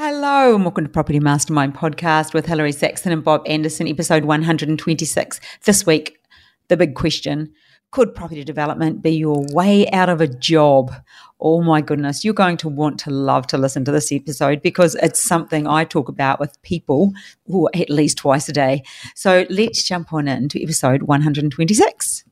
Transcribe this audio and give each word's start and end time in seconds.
Hello, 0.00 0.54
and 0.54 0.62
welcome 0.62 0.84
to 0.84 0.90
Property 0.90 1.18
Mastermind 1.18 1.74
podcast 1.74 2.32
with 2.32 2.46
Hilary 2.46 2.70
Saxon 2.70 3.10
and 3.10 3.24
Bob 3.24 3.42
Anderson, 3.46 3.88
episode 3.88 4.24
126. 4.24 5.40
This 5.64 5.86
week, 5.86 6.20
the 6.68 6.76
big 6.76 6.94
question 6.94 7.52
Could 7.90 8.14
property 8.14 8.44
development 8.44 9.02
be 9.02 9.16
your 9.16 9.44
way 9.52 9.90
out 9.90 10.08
of 10.08 10.20
a 10.20 10.28
job? 10.28 10.94
Oh 11.40 11.62
my 11.62 11.80
goodness, 11.80 12.24
you're 12.24 12.32
going 12.32 12.58
to 12.58 12.68
want 12.68 13.00
to 13.00 13.10
love 13.10 13.48
to 13.48 13.58
listen 13.58 13.84
to 13.86 13.90
this 13.90 14.12
episode 14.12 14.62
because 14.62 14.94
it's 14.94 15.20
something 15.20 15.66
I 15.66 15.82
talk 15.82 16.08
about 16.08 16.38
with 16.38 16.62
people 16.62 17.12
who 17.48 17.68
at 17.74 17.90
least 17.90 18.18
twice 18.18 18.48
a 18.48 18.52
day. 18.52 18.84
So 19.16 19.46
let's 19.50 19.82
jump 19.82 20.12
on 20.12 20.28
into 20.28 20.62
episode 20.62 21.02
126. 21.02 22.22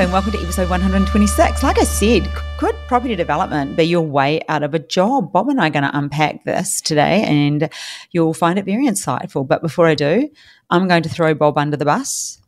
And 0.00 0.12
welcome 0.12 0.32
to 0.32 0.38
episode 0.40 0.70
126. 0.70 1.62
Like 1.62 1.78
I 1.78 1.84
said, 1.84 2.26
could 2.56 2.74
property 2.88 3.14
development 3.14 3.76
be 3.76 3.84
your 3.84 4.00
way 4.00 4.40
out 4.48 4.62
of 4.62 4.72
a 4.72 4.78
job? 4.78 5.30
Bob 5.30 5.50
and 5.50 5.60
I 5.60 5.66
are 5.66 5.70
going 5.70 5.82
to 5.82 5.90
unpack 5.96 6.42
this 6.44 6.80
today 6.80 7.22
and 7.24 7.68
you'll 8.10 8.32
find 8.32 8.58
it 8.58 8.64
very 8.64 8.86
insightful. 8.86 9.46
But 9.46 9.60
before 9.60 9.86
I 9.86 9.94
do, 9.94 10.30
I'm 10.70 10.88
going 10.88 11.02
to 11.02 11.10
throw 11.10 11.34
Bob 11.34 11.58
under 11.58 11.76
the 11.76 11.84
bus 11.84 12.40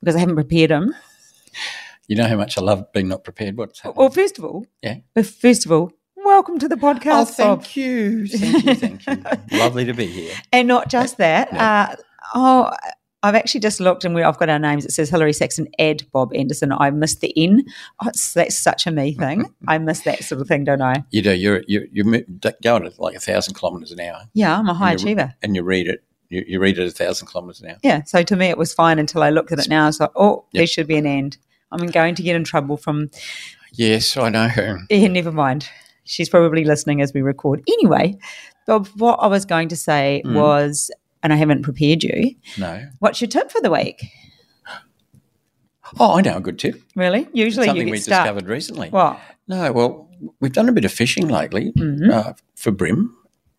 because 0.00 0.16
I 0.16 0.18
haven't 0.18 0.34
prepared 0.34 0.72
him. 0.72 0.92
You 2.08 2.16
know 2.16 2.26
how 2.26 2.36
much 2.36 2.58
I 2.58 2.60
love 2.60 2.92
being 2.92 3.06
not 3.06 3.22
prepared. 3.22 3.56
What's 3.56 3.78
happening? 3.80 4.00
Well, 4.00 4.10
first 4.10 4.38
of 4.38 4.44
all, 4.44 4.66
Yeah. 4.82 4.96
first 5.22 5.64
of 5.66 5.70
all, 5.70 5.92
welcome 6.16 6.58
to 6.58 6.66
the 6.66 6.74
podcast, 6.74 7.20
Oh, 7.20 7.24
thank 7.24 7.60
Bob. 7.62 7.66
you. 7.74 8.26
Thank 8.26 8.64
you. 8.64 8.74
Thank 8.74 9.06
you. 9.06 9.58
Lovely 9.58 9.84
to 9.84 9.94
be 9.94 10.06
here. 10.06 10.34
And 10.52 10.66
not 10.66 10.88
just 10.88 11.18
that. 11.18 11.52
Uh, 11.52 11.94
oh, 12.34 12.72
I've 13.22 13.34
actually 13.34 13.60
just 13.60 13.80
looked 13.80 14.04
and 14.04 14.14
we, 14.14 14.22
I've 14.22 14.38
got 14.38 14.48
our 14.48 14.58
names. 14.58 14.84
It 14.86 14.92
says 14.92 15.10
Hillary 15.10 15.34
Saxon 15.34 15.68
and 15.78 16.10
Bob 16.10 16.32
Anderson. 16.34 16.72
I 16.72 16.90
missed 16.90 17.20
the 17.20 17.32
N. 17.36 17.64
Oh, 18.02 18.10
that's 18.34 18.56
such 18.56 18.86
a 18.86 18.90
me 18.90 19.12
thing. 19.12 19.44
I 19.68 19.76
miss 19.78 20.00
that 20.02 20.24
sort 20.24 20.40
of 20.40 20.48
thing, 20.48 20.64
don't 20.64 20.80
I? 20.80 21.04
You 21.10 21.20
do. 21.22 21.34
You're 21.34 21.62
you're 21.68 21.84
you're 21.92 22.04
going 22.62 22.86
at 22.86 22.98
like 22.98 23.14
a 23.16 23.20
thousand 23.20 23.54
kilometres 23.54 23.92
an 23.92 24.00
hour, 24.00 24.22
Yeah, 24.32 24.58
I'm 24.58 24.68
a 24.68 24.74
high 24.74 24.92
And 24.92 25.00
achiever. 25.00 25.34
and 25.42 25.54
you 25.54 25.62
read 25.62 25.86
it. 25.88 26.02
You, 26.30 26.44
you 26.46 26.60
read 26.60 26.78
it 26.78 26.86
a 26.86 26.90
thousand 26.90 27.26
kilometres 27.28 27.60
an 27.60 27.70
hour. 27.70 27.76
Yeah, 27.82 28.04
so 28.04 28.22
to 28.22 28.36
me 28.36 28.46
it 28.46 28.56
was 28.56 28.72
fine 28.72 28.98
until 28.98 29.22
I 29.22 29.30
looked 29.30 29.52
at 29.52 29.58
it 29.58 29.68
now. 29.68 29.90
So, 29.90 30.10
oh, 30.16 30.46
there 30.54 30.66
should 30.66 30.86
be 30.86 30.96
an 30.96 31.06
end. 31.06 31.36
I'm 31.72 31.86
going 31.88 32.14
to 32.14 32.22
get 32.22 32.36
in 32.36 32.44
trouble 32.44 32.76
from. 32.76 33.10
Yes, 33.72 34.16
I 34.16 34.28
know. 34.30 34.48
her. 34.48 34.78
Yeah, 34.90 35.08
never 35.08 35.30
mind. 35.32 35.68
She's 36.04 36.28
probably 36.28 36.64
listening 36.64 37.00
as 37.02 37.12
we 37.12 37.20
record. 37.22 37.62
Anyway, 37.68 38.16
Bob, 38.66 38.88
what 38.96 39.16
I 39.16 39.26
was 39.28 39.44
going 39.44 39.68
to 39.68 39.76
say 39.76 40.22
Mm. 40.24 40.34
was, 40.34 40.90
and 41.22 41.32
I 41.32 41.36
haven't 41.36 41.62
prepared 41.62 42.02
you. 42.02 42.34
No. 42.58 42.86
What's 42.98 43.20
your 43.20 43.28
tip 43.28 43.50
for 43.50 43.60
the 43.60 43.70
week? 43.70 44.04
Oh, 45.98 46.16
I 46.16 46.20
know 46.20 46.36
a 46.36 46.40
good 46.40 46.58
tip. 46.58 46.80
Really? 46.94 47.28
Usually 47.32 47.66
you 47.66 47.70
Something 47.70 47.86
get 47.86 47.90
we 47.92 47.98
stuck. 47.98 48.24
discovered 48.24 48.48
recently. 48.48 48.90
What? 48.90 49.20
No, 49.48 49.72
well, 49.72 50.08
we've 50.40 50.52
done 50.52 50.68
a 50.68 50.72
bit 50.72 50.84
of 50.84 50.92
fishing 50.92 51.26
lately 51.28 51.72
Mhm. 51.72 52.10
uh, 52.12 52.32
for 52.54 52.70
bream 52.70 53.12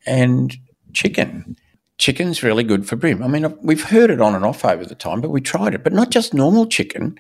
and 0.06 0.56
chicken. 0.94 1.58
Chicken's 1.98 2.42
really 2.42 2.64
good 2.64 2.88
for 2.88 2.95
bream. 2.95 3.22
I 3.22 3.28
mean, 3.28 3.54
we've 3.62 3.84
heard 3.84 4.09
it 4.09 4.22
on 4.22 4.34
and 4.34 4.45
off 4.45 4.64
over 4.64 4.86
the 4.86 4.95
time, 4.95 5.20
but 5.22 5.30
we 5.30 5.42
tried 5.42 5.73
it. 5.76 5.84
But 5.84 5.94
not 5.94 6.09
just 6.09 6.34
normal 6.34 6.66
chicken, 6.67 7.16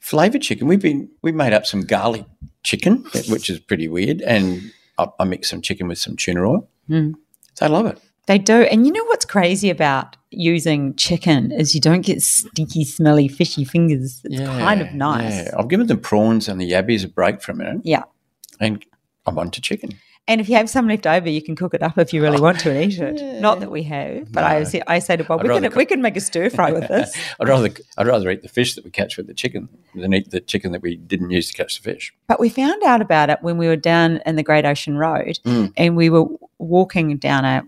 flavored 0.00 0.42
chicken. 0.42 0.66
We've 0.66 0.80
been 0.80 1.10
we 1.22 1.32
made 1.32 1.52
up 1.52 1.66
some 1.66 1.82
garlic 1.82 2.24
chicken, 2.64 3.04
which 3.28 3.50
is 3.50 3.60
pretty 3.60 3.88
weird, 3.88 4.22
and 4.22 4.72
I, 4.98 5.08
I 5.20 5.24
mixed 5.24 5.50
some 5.50 5.60
chicken 5.60 5.86
with 5.86 5.98
some 5.98 6.16
tuna 6.16 6.40
oil. 6.48 6.68
Mm. 6.88 7.14
They 7.60 7.68
love 7.68 7.86
it. 7.86 8.00
They 8.26 8.38
do. 8.38 8.62
And 8.62 8.86
you 8.86 8.92
know 8.92 9.04
what's 9.04 9.24
crazy 9.24 9.70
about 9.70 10.16
using 10.30 10.94
chicken 10.96 11.52
is 11.52 11.74
you 11.74 11.80
don't 11.80 12.00
get 12.04 12.20
stinky, 12.22 12.84
smelly, 12.84 13.28
fishy 13.28 13.64
fingers. 13.64 14.20
It's 14.24 14.38
kind 14.38 14.80
of 14.82 14.92
nice. 14.92 15.46
Yeah. 15.46 15.54
I've 15.56 15.68
given 15.68 15.86
the 15.86 15.96
prawns 15.96 16.48
and 16.48 16.60
the 16.60 16.70
yabbies 16.70 17.04
a 17.04 17.08
break 17.08 17.40
for 17.40 17.52
a 17.52 17.54
minute, 17.54 17.82
Yeah. 17.84 18.02
and 18.60 18.84
I'm 19.26 19.38
on 19.38 19.50
to 19.52 19.60
chicken. 19.60 19.90
And 20.28 20.40
if 20.40 20.48
you 20.48 20.56
have 20.56 20.68
some 20.68 20.88
left 20.88 21.06
over, 21.06 21.28
you 21.28 21.40
can 21.40 21.54
cook 21.54 21.72
it 21.72 21.82
up 21.84 21.96
if 21.98 22.12
you 22.12 22.20
really 22.20 22.40
want 22.40 22.58
to 22.60 22.70
and 22.72 22.92
eat 22.92 22.98
it. 22.98 23.40
Not 23.40 23.60
that 23.60 23.70
we 23.70 23.84
have, 23.84 24.32
but 24.32 24.42
I, 24.42 24.58
No. 24.58 24.64
say, 24.64 24.82
I 24.86 24.98
say 24.98 25.16
to 25.16 25.22
Bob, 25.22 25.38
I'd 25.40 25.46
we 25.46 25.54
can, 25.54 25.62
cook- 25.62 25.76
we 25.76 25.84
can 25.86 26.02
make 26.02 26.16
a 26.16 26.20
stir 26.20 26.50
fry 26.50 26.72
with 26.72 26.88
this. 26.88 27.16
I'd 27.40 27.46
rather 27.48 27.70
I'd 27.96 28.06
rather 28.08 28.28
eat 28.30 28.42
the 28.42 28.48
fish 28.48 28.74
that 28.74 28.84
we 28.84 28.90
catch 28.90 29.16
with 29.16 29.28
the 29.28 29.34
chicken 29.34 29.68
than 29.94 30.12
eat 30.12 30.30
the 30.30 30.40
chicken 30.40 30.72
that 30.72 30.82
we 30.82 30.96
didn't 30.96 31.30
use 31.30 31.48
to 31.50 31.54
catch 31.54 31.80
the 31.80 31.82
fish. 31.92 32.12
But 32.26 32.40
we 32.40 32.48
found 32.48 32.82
out 32.82 33.00
about 33.00 33.30
it 33.30 33.38
when 33.42 33.56
we 33.56 33.68
were 33.68 33.76
down 33.76 34.20
in 34.26 34.34
the 34.34 34.42
Great 34.42 34.64
Ocean 34.64 34.98
Road 34.98 35.38
Mm. 35.44 35.72
and 35.76 35.96
we 35.96 36.10
were 36.10 36.26
walking 36.58 37.16
down 37.18 37.44
a, 37.44 37.62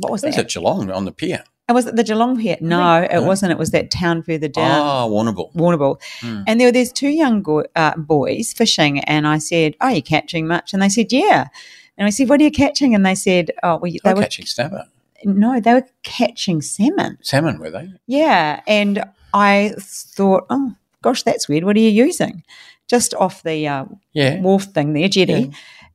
what 0.00 0.10
was 0.10 0.22
that? 0.22 0.36
at 0.36 0.48
Geelong 0.48 0.90
on 0.90 1.04
the 1.04 1.12
pier. 1.12 1.44
And 1.68 1.74
was 1.76 1.86
it 1.86 1.96
the 1.96 2.04
Geelong 2.04 2.36
Pier? 2.40 2.56
No, 2.60 3.02
it 3.02 3.12
no. 3.12 3.22
wasn't. 3.22 3.52
It 3.52 3.58
was 3.58 3.70
that 3.70 3.90
town 3.90 4.22
further 4.22 4.48
down. 4.48 4.70
Ah, 4.70 5.06
Warrnambool. 5.06 5.54
Warrnambool. 5.54 6.00
Mm. 6.20 6.44
And 6.46 6.60
there 6.60 6.68
were 6.68 6.72
these 6.72 6.92
two 6.92 7.08
young 7.08 7.42
go- 7.42 7.66
uh, 7.76 7.96
boys 7.96 8.52
fishing, 8.52 9.00
and 9.00 9.26
I 9.26 9.38
said, 9.38 9.76
"Are 9.80 9.92
you 9.92 10.02
catching 10.02 10.46
much?" 10.46 10.72
And 10.72 10.82
they 10.82 10.88
said, 10.88 11.12
"Yeah." 11.12 11.48
And 11.96 12.06
I 12.06 12.10
said, 12.10 12.28
"What 12.28 12.40
are 12.40 12.44
you 12.44 12.50
catching?" 12.50 12.94
And 12.94 13.06
they 13.06 13.14
said, 13.14 13.52
"Oh, 13.62 13.76
well, 13.76 13.92
they 13.92 13.98
They 14.02 14.14
were 14.14 14.22
catching 14.22 14.46
snapper. 14.46 14.86
no, 15.24 15.60
they 15.60 15.74
were 15.74 15.86
catching 16.02 16.62
salmon." 16.62 17.18
Salmon, 17.22 17.58
were 17.58 17.70
they? 17.70 17.92
Yeah, 18.06 18.60
and 18.66 19.04
I 19.32 19.74
thought, 19.78 20.46
"Oh, 20.50 20.74
gosh, 21.00 21.22
that's 21.22 21.48
weird. 21.48 21.64
What 21.64 21.76
are 21.76 21.80
you 21.80 21.90
using?" 21.90 22.42
Just 22.88 23.14
off 23.14 23.42
the 23.44 23.66
uh, 23.68 23.84
Yeah. 24.12 24.40
wharf 24.40 24.64
thing 24.64 24.92
there, 24.92 25.08
jetty. 25.08 25.32
Yeah. 25.32 25.46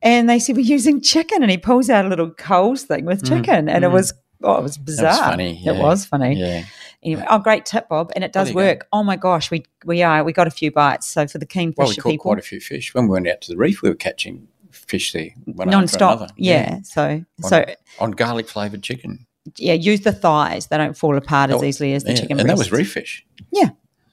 And 0.01 0.29
they 0.29 0.39
said, 0.39 0.55
We're 0.55 0.61
using 0.61 1.01
chicken. 1.01 1.41
And 1.41 1.51
he 1.51 1.57
pulls 1.57 1.89
out 1.89 2.05
a 2.05 2.07
little 2.07 2.31
Coles 2.31 2.83
thing 2.83 3.05
with 3.05 3.25
chicken. 3.25 3.69
And 3.69 3.83
it 3.83 3.89
mm. 3.89 3.93
was, 3.93 4.13
oh, 4.43 4.57
it 4.57 4.63
was 4.63 4.77
bizarre. 4.77 5.15
funny, 5.31 5.65
It 5.65 5.75
was 5.75 6.05
funny. 6.05 6.35
Yeah. 6.35 6.63
Anyway, 7.03 7.25
oh, 7.29 7.37
great 7.39 7.65
tip, 7.65 7.87
Bob. 7.89 8.11
And 8.15 8.23
it 8.23 8.33
does 8.33 8.49
oh, 8.49 8.53
there 8.53 8.63
you 8.63 8.69
go. 8.69 8.73
work. 8.73 8.87
Oh 8.91 9.03
my 9.03 9.15
gosh, 9.15 9.51
we 9.51 9.63
we 9.85 10.01
are 10.01 10.23
we 10.23 10.33
got 10.33 10.47
a 10.47 10.51
few 10.51 10.71
bites. 10.71 11.07
So 11.07 11.27
for 11.27 11.37
the 11.37 11.45
keen 11.45 11.73
Well, 11.77 11.87
we 11.87 11.95
caught 11.95 12.11
people, 12.11 12.23
quite 12.23 12.39
a 12.39 12.41
few 12.41 12.59
fish. 12.59 12.93
When 12.93 13.05
we 13.07 13.11
went 13.11 13.27
out 13.27 13.41
to 13.41 13.51
the 13.51 13.57
reef, 13.57 13.81
we 13.81 13.89
were 13.89 13.95
catching 13.95 14.47
fish 14.71 15.13
there 15.13 15.29
one 15.45 15.69
non-stop. 15.69 16.17
another. 16.17 16.33
Yeah. 16.37 16.81
So 16.83 17.23
On, 17.43 17.49
so 17.49 17.65
on 17.99 18.11
garlic 18.11 18.47
flavoured 18.47 18.83
chicken. 18.83 19.25
yeah, 19.57 19.73
use 19.73 20.01
the 20.01 20.11
thighs. 20.11 20.67
They 20.67 20.77
don't 20.77 20.97
fall 20.97 21.15
apart 21.15 21.51
as 21.51 21.61
Oh, 21.61 21.63
easily 21.65 21.93
as 21.93 22.03
the 22.03 22.11
Yeah, 22.11 22.19
chicken 22.21 22.39
And 22.39 22.49
that 22.49 22.57
was 22.57 22.71
reef 22.71 22.91
fish. 22.91 23.25
Yeah. 23.51 23.69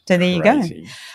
So 0.06 0.18
there 0.18 0.28
you 0.30 0.42
go. 0.42 0.62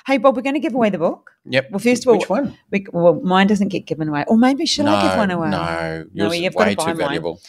Hey 0.07 0.17
Bob, 0.17 0.35
we're 0.35 0.41
going 0.41 0.55
to 0.55 0.59
give 0.59 0.73
away 0.73 0.89
the 0.89 0.97
book. 0.97 1.31
Yep. 1.45 1.69
Well, 1.69 1.79
first 1.79 2.03
of 2.03 2.07
all, 2.09 2.17
Which 2.17 2.27
one? 2.29 2.57
We, 2.71 2.85
well, 2.91 3.13
mine 3.21 3.45
doesn't 3.45 3.67
get 3.67 3.85
given 3.85 4.09
away. 4.09 4.25
Or 4.27 4.35
maybe 4.37 4.65
should 4.65 4.85
no, 4.85 4.95
I 4.95 5.07
give 5.07 5.17
one 5.17 5.29
away? 5.31 5.49
No, 5.51 6.05
yours 6.13 6.39
you've 6.39 6.55
got 6.55 6.65
to 6.65 6.75
buy 6.75 6.83
too 6.83 6.87
mine. 6.89 6.97
valuable. 6.97 7.39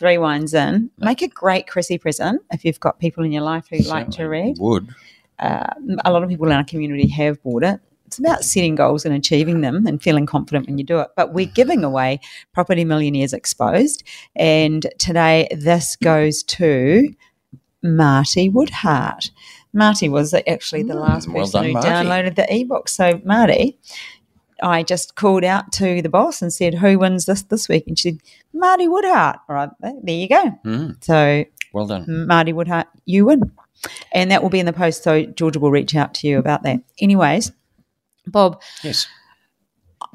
Three 0.00 0.18
Wins 0.18 0.54
In. 0.54 0.90
Make 0.98 1.20
a 1.22 1.28
great 1.28 1.68
Chrissy 1.68 1.98
present 1.98 2.40
if 2.50 2.64
you've 2.64 2.80
got 2.80 2.98
people 2.98 3.22
in 3.22 3.30
your 3.32 3.42
life 3.42 3.66
who 3.70 3.78
like 3.82 4.10
to 4.12 4.24
read. 4.24 4.56
Would. 4.58 4.88
uh, 5.38 5.74
a 6.04 6.10
lot 6.10 6.22
of 6.24 6.28
people 6.30 6.46
in 6.46 6.52
our 6.52 6.64
community 6.64 7.06
have 7.08 7.40
bought 7.42 7.62
it. 7.62 7.78
It's 8.06 8.18
about 8.18 8.42
setting 8.42 8.74
goals 8.74 9.04
and 9.04 9.14
achieving 9.14 9.60
them 9.60 9.86
and 9.86 10.02
feeling 10.02 10.24
confident 10.26 10.66
when 10.66 10.78
you 10.78 10.84
do 10.84 10.98
it. 11.00 11.08
But 11.16 11.32
we're 11.34 11.46
giving 11.46 11.84
away 11.84 12.18
Property 12.52 12.84
Millionaires 12.84 13.32
Exposed. 13.34 14.02
And 14.34 14.86
today 14.98 15.46
this 15.52 15.96
goes 15.96 16.42
to 16.44 17.12
Marty 17.82 18.50
Woodhart. 18.50 19.30
Marty 19.72 20.08
was 20.08 20.34
actually 20.34 20.82
the 20.82 20.94
Mm, 20.94 21.00
last 21.00 21.28
well 21.28 21.36
person 21.44 21.52
done, 21.60 21.64
who 21.66 21.72
Marty. 21.74 21.88
downloaded 21.88 22.34
the 22.36 22.52
ebook. 22.52 22.88
So, 22.88 23.20
Marty, 23.24 23.78
I 24.62 24.82
just 24.82 25.14
called 25.14 25.44
out 25.44 25.72
to 25.72 26.02
the 26.02 26.08
boss 26.08 26.42
and 26.42 26.52
said, 26.52 26.74
Who 26.74 26.98
wins 26.98 27.26
this 27.26 27.42
this 27.42 27.68
week? 27.68 27.84
And 27.86 27.98
she 27.98 28.10
said, 28.12 28.20
Marty 28.52 28.86
Woodhart. 28.86 29.38
All 29.48 29.54
right, 29.56 29.70
there 29.80 30.14
you 30.14 30.28
go. 30.28 30.58
Mm, 30.64 31.02
So, 31.04 31.44
well 31.72 31.86
done. 31.86 32.26
Marty 32.26 32.52
Woodhart, 32.52 32.86
you 33.06 33.26
win. 33.26 33.52
And 34.12 34.30
that 34.30 34.42
will 34.42 34.50
be 34.50 34.60
in 34.60 34.66
the 34.66 34.72
post, 34.74 35.02
so 35.02 35.24
Georgia 35.24 35.58
will 35.58 35.70
reach 35.70 35.94
out 35.96 36.12
to 36.14 36.26
you 36.28 36.38
about 36.38 36.62
that. 36.64 36.80
Anyways, 37.00 37.52
Bob, 38.26 38.60
Yes. 38.82 39.06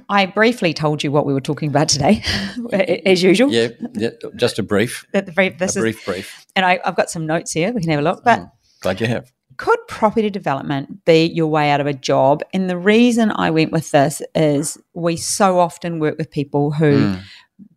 I 0.10 0.26
briefly 0.28 0.74
told 0.74 1.04
you 1.04 1.12
what 1.12 1.26
we 1.26 1.34
were 1.34 1.42
talking 1.42 1.70
about 1.70 1.90
today, 1.90 2.22
as 3.06 3.24
usual. 3.24 3.52
Yeah, 3.52 3.70
yeah. 3.96 4.10
Just 4.36 4.60
a 4.60 4.64
brief. 4.64 5.06
The 5.14 5.24
brief, 5.24 5.58
this 5.58 5.76
a 5.76 5.80
is, 5.80 5.84
brief 5.84 6.06
brief. 6.06 6.46
and 6.56 6.66
I, 6.66 6.80
I've 6.86 6.96
got 6.96 7.10
some 7.10 7.26
notes 7.26 7.52
here. 7.54 7.72
We 7.74 7.82
can 7.82 7.90
have 7.92 8.00
a 8.00 8.04
look. 8.04 8.24
But 8.24 8.40
Mm, 8.40 8.52
glad 8.82 9.02
you 9.02 9.08
have. 9.08 9.32
Could 9.58 9.80
property 9.88 10.30
development 10.30 11.06
be 11.06 11.26
your 11.26 11.48
way 11.48 11.70
out 11.72 11.82
of 11.82 11.88
a 11.88 11.94
job? 11.94 12.42
And 12.54 12.70
the 12.70 12.78
reason 12.78 13.32
I 13.36 13.52
went 13.52 13.72
with 13.72 13.92
this 13.92 14.22
is 14.34 14.78
we 14.94 15.18
so 15.18 15.60
often 15.60 16.00
work 16.00 16.18
with 16.18 16.30
people 16.32 16.72
who 16.72 16.92
Mm, 16.96 17.22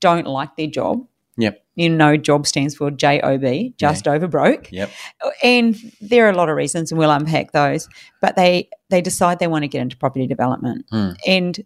don't 0.01 0.27
like 0.27 0.57
their 0.57 0.67
job. 0.67 1.07
Yep. 1.37 1.65
You 1.77 1.89
know, 1.89 2.17
job 2.17 2.49
stands 2.49 2.75
for 2.75 2.91
J 2.91 3.21
O 3.21 3.39
B, 3.39 3.75
just 3.79 4.09
over 4.09 4.27
broke. 4.27 4.73
Yep. 4.73 4.91
and 5.45 5.77
there 6.01 6.27
are 6.27 6.31
a 6.31 6.35
lot 6.35 6.49
of 6.49 6.57
reasons 6.57 6.91
and 6.91 6.99
we'll 6.99 7.11
unpack 7.13 7.53
those 7.53 7.89
but 8.21 8.35
they 8.35 8.69
they 8.91 9.01
decide 9.01 9.39
they 9.39 9.47
want 9.47 9.63
to 9.63 9.69
get 9.69 9.81
into 9.83 9.97
property 9.97 10.27
development 10.27 10.85
Mm. 10.93 11.17
and 11.27 11.65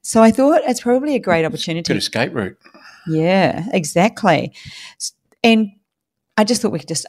so 0.00 0.22
i 0.22 0.30
thought 0.30 0.62
it's 0.64 0.80
probably 0.80 1.14
a 1.14 1.18
great 1.18 1.44
opportunity. 1.44 1.82
Good 1.86 1.98
escape 1.98 2.34
route. 2.34 2.56
yeah 3.06 3.66
exactly 3.72 4.52
and 5.44 5.70
i 6.38 6.44
just 6.44 6.62
thought 6.62 6.72
we 6.72 6.78
could 6.78 6.88
just 6.88 7.04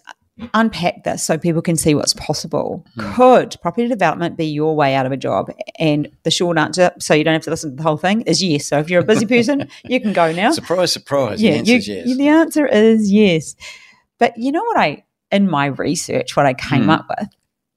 unpack 0.54 1.04
this 1.04 1.24
so 1.24 1.38
people 1.38 1.62
can 1.62 1.76
see 1.76 1.94
what's 1.94 2.14
possible 2.14 2.86
could 3.14 3.56
property 3.62 3.88
development 3.88 4.38
be 4.38 4.46
your 4.46 4.76
way 4.76 4.96
out 4.96 5.06
of 5.06 5.12
a 5.12 5.18
job 5.18 5.50
and 5.80 6.10
the 6.24 6.32
short 6.32 6.58
answer 6.58 6.92
so 7.00 7.14
you 7.14 7.24
don't 7.24 7.34
have 7.34 7.44
to 7.44 7.50
listen 7.50 7.72
to 7.72 7.76
the 7.76 7.84
whole 7.84 7.98
thing 7.98 8.22
is 8.22 8.42
yes 8.44 8.66
so 8.68 8.80
if 8.80 8.90
you're 8.90 9.02
a 9.02 9.06
busy 9.06 9.26
person 9.36 9.68
you 9.84 10.00
can 10.00 10.14
go 10.14 10.32
now 10.32 10.52
Surprise, 10.52 10.92
surprise. 10.94 11.42
yeah, 11.42 11.52
the 11.52 11.58
answer 11.60 11.72
you- 11.72 11.78
is 11.78 11.88
yes. 11.90 12.18
the 12.18 12.28
answer 12.28 12.66
is 12.66 13.12
yes. 13.12 13.56
But 14.18 14.38
you 14.38 14.52
know 14.52 14.64
what 14.64 14.78
I, 14.78 15.04
in 15.32 15.50
my 15.50 15.68
research, 15.68 16.36
what 16.36 16.46
I 16.46 16.54
came 16.54 16.84
Hmm. 16.84 16.90
up 16.90 17.06
with? 17.20 17.30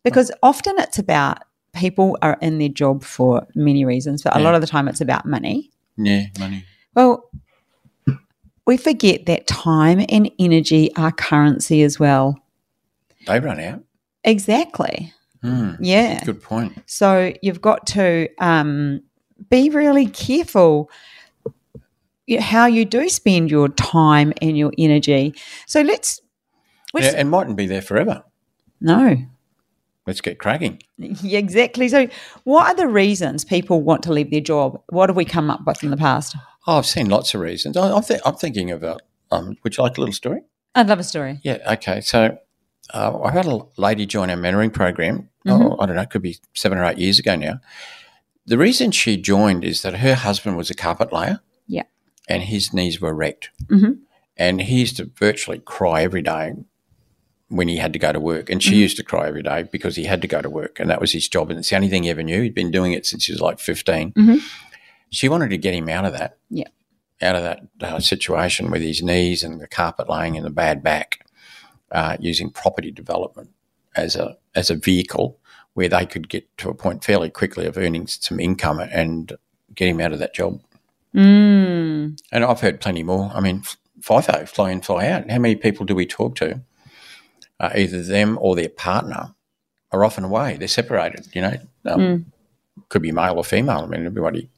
Because 0.03 0.33
often 0.43 0.75
it's 0.79 0.99
about 0.99 1.39
people 1.73 2.19
are 2.21 2.37
in 2.43 2.59
their 2.59 2.69
job 2.69 3.05
for 3.05 3.47
many 3.55 3.85
reasons, 3.85 4.23
but 4.23 4.37
a 4.37 4.41
lot 4.41 4.55
of 4.57 4.61
the 4.61 4.67
time 4.67 4.89
it's 4.89 5.01
about 5.01 5.25
money. 5.25 5.71
Yeah, 5.97 6.27
money. 6.41 6.65
Well, 6.97 7.31
we 8.67 8.77
forget 8.77 9.27
that 9.27 9.47
time 9.47 10.05
and 10.09 10.31
energy 10.39 10.95
are 10.97 11.13
currency 11.13 11.83
as 11.83 12.01
well. 12.01 12.42
They 13.27 13.41
run 13.41 13.61
out. 13.61 13.83
Exactly. 14.25 15.13
Hmm. 15.43 15.73
Yeah. 15.81 16.23
Good 16.25 16.43
point. 16.43 16.83
So 16.87 17.33
you've 17.43 17.61
got 17.61 17.87
to 17.89 18.29
um, 18.39 19.03
be 19.51 19.71
really 19.71 20.07
careful 20.07 20.91
how 22.39 22.67
you 22.67 22.85
do 22.85 23.09
spend 23.09 23.51
your 23.51 23.69
time 23.69 24.33
and 24.41 24.57
your 24.57 24.73
energy. 24.79 25.35
So 25.67 25.83
let's, 25.83 26.21
Yeah, 26.95 27.13
and 27.17 27.31
mightn't 27.31 27.57
be 27.57 27.67
there 27.67 27.83
forever. 27.83 28.23
no, 28.81 29.17
Let's 30.05 30.21
get 30.21 30.41
cracking. 30.41 30.83
Yeah, 30.99 31.39
exactly. 31.39 31.87
So, 31.89 32.09
what 32.43 32.67
are 32.67 32.75
the 32.75 32.89
reasons 32.89 33.45
people 33.45 33.83
want 33.83 34.03
to 34.03 34.13
leave 34.13 34.33
their 34.33 34.41
job? 34.41 34.83
What 34.89 35.09
have 35.09 35.15
we 35.17 35.25
come 35.25 35.49
up 35.49 35.61
with 35.65 35.85
in 35.85 35.91
the 35.91 35.97
past? 35.97 36.35
Oh, 36.67 36.79
I've 36.79 36.87
seen 36.87 37.09
lots 37.09 37.35
of 37.35 37.41
reasons. 37.41 37.77
I, 37.77 37.89
I'm, 37.93 38.03
th- 38.03 38.21
I'm 38.27 38.35
thinking 38.35 38.73
of 38.73 38.83
a. 38.83 38.97
Um, 39.31 39.57
would 39.63 39.77
you 39.77 39.85
like 39.85 39.97
a 39.99 40.01
little 40.01 40.13
story? 40.13 40.41
I'd 40.75 40.89
love 40.89 40.99
a 40.99 41.05
story. 41.05 41.39
Yeah. 41.45 41.59
Okay. 41.75 42.01
So 42.01 42.37
uh, 42.93 43.21
I 43.23 43.31
had 43.33 43.47
a 43.47 43.61
lady 43.77 44.07
join 44.07 44.31
our 44.31 44.37
mentoring 44.37 44.73
program. 44.73 45.29
Oh, 45.47 45.77
I 45.81 45.87
don't 45.87 45.97
know. 45.97 46.03
It 46.03 46.11
could 46.11 46.23
be 46.23 46.39
seven 46.55 46.79
or 46.79 46.85
eight 46.85 46.99
years 46.99 47.19
ago 47.19 47.35
now. 47.37 47.61
The 48.47 48.59
reason 48.59 48.91
she 48.91 49.17
joined 49.17 49.65
is 49.65 49.83
that 49.83 49.95
her 49.97 50.15
husband 50.15 50.57
was 50.57 50.71
a 50.71 50.75
carpet 50.75 51.13
layer. 51.13 51.41
Yeah. 51.67 51.85
And 52.29 52.43
his 52.43 52.73
knees 52.73 53.01
were 53.01 53.15
wrecked. 53.15 53.51
Mhm. 53.69 53.99
And 54.37 54.61
he 54.63 54.81
used 54.81 54.97
to 54.99 55.11
virtually 55.17 55.59
cry 55.61 56.03
every 56.03 56.23
day 56.23 56.55
when 57.49 57.69
he 57.69 57.77
had 57.77 57.93
to 57.93 57.99
go 57.99 58.13
to 58.13 58.21
work. 58.21 58.49
And 58.51 58.63
she 58.63 58.77
used 58.77 58.97
to 58.97 59.03
cry 59.05 59.29
every 59.29 59.43
day 59.43 59.65
because 59.71 59.97
he 59.97 60.05
had 60.05 60.23
to 60.23 60.29
go 60.29 60.41
to 60.43 60.49
work. 60.51 60.81
And 60.81 60.89
that 60.91 61.01
was 61.01 61.13
his 61.13 61.29
job. 61.29 61.51
And 61.51 61.59
it's 61.59 61.71
the 61.71 61.77
only 61.77 61.89
thing 61.89 62.05
he 62.05 62.11
ever 62.11 62.23
knew. 62.23 62.43
He'd 62.43 62.55
been 62.55 62.71
doing 62.71 62.93
it 62.93 63.05
since 63.07 63.27
he 63.27 63.33
was 63.33 63.41
like 63.41 63.59
15. 63.59 64.13
Mhm. 64.13 64.41
She 65.11 65.29
wanted 65.29 65.51
to 65.51 65.59
get 65.59 65.75
him 65.75 65.89
out 65.89 66.05
of 66.05 66.13
that 66.15 66.39
Yeah. 66.51 66.69
out 67.21 67.37
of 67.37 67.43
that 67.43 67.61
uh, 67.81 68.01
situation 68.01 68.71
with 68.71 68.83
his 68.83 69.03
knees 69.03 69.43
and 69.45 69.61
the 69.61 69.69
carpet 69.69 70.09
laying 70.09 70.37
and 70.37 70.45
the 70.47 70.51
bad 70.51 70.83
back, 70.83 71.22
uh, 71.93 72.17
using 72.19 72.51
property 72.51 72.91
development 72.91 73.51
as 73.95 74.17
a 74.17 74.37
as 74.55 74.71
a 74.71 74.75
vehicle 74.75 75.39
where 75.75 75.89
they 75.89 76.05
could 76.05 76.29
get 76.29 76.57
to 76.59 76.69
a 76.69 76.75
point 76.75 77.05
fairly 77.05 77.31
quickly 77.31 77.67
of 77.67 77.79
earning 77.79 78.07
some 78.07 78.41
income 78.41 78.81
and 78.81 79.33
get 79.75 79.89
him 79.89 80.01
out 80.01 80.13
of 80.13 80.19
that 80.19 80.35
job. 80.35 80.61
Mm. 81.15 82.21
And 82.31 82.45
I've 82.45 82.61
heard 82.61 82.81
plenty 82.81 83.03
more. 83.03 83.31
I 83.35 83.41
mean, 83.41 83.63
FIFO, 84.01 84.49
fly 84.49 84.71
in, 84.71 84.83
fly 84.83 85.07
out. 85.09 85.31
How 85.31 85.39
many 85.39 85.57
people 85.57 85.87
do 85.87 85.95
we 85.95 86.07
talk 86.07 86.35
to? 86.37 86.61
Uh, 87.61 87.71
either 87.77 88.03
them 88.03 88.39
or 88.41 88.57
their 88.57 88.69
partner 88.69 89.35
are 89.93 90.05
often 90.05 90.25
away. 90.25 90.57
They're 90.57 90.69
separated. 90.69 91.29
You 91.35 91.43
know, 91.43 91.57
um, 91.87 92.27
could 92.89 93.03
be 93.03 93.13
male 93.13 93.37
or 93.37 93.45
female. 93.45 93.81
I 93.81 93.87
mean, 93.87 94.07
everybody. 94.07 94.51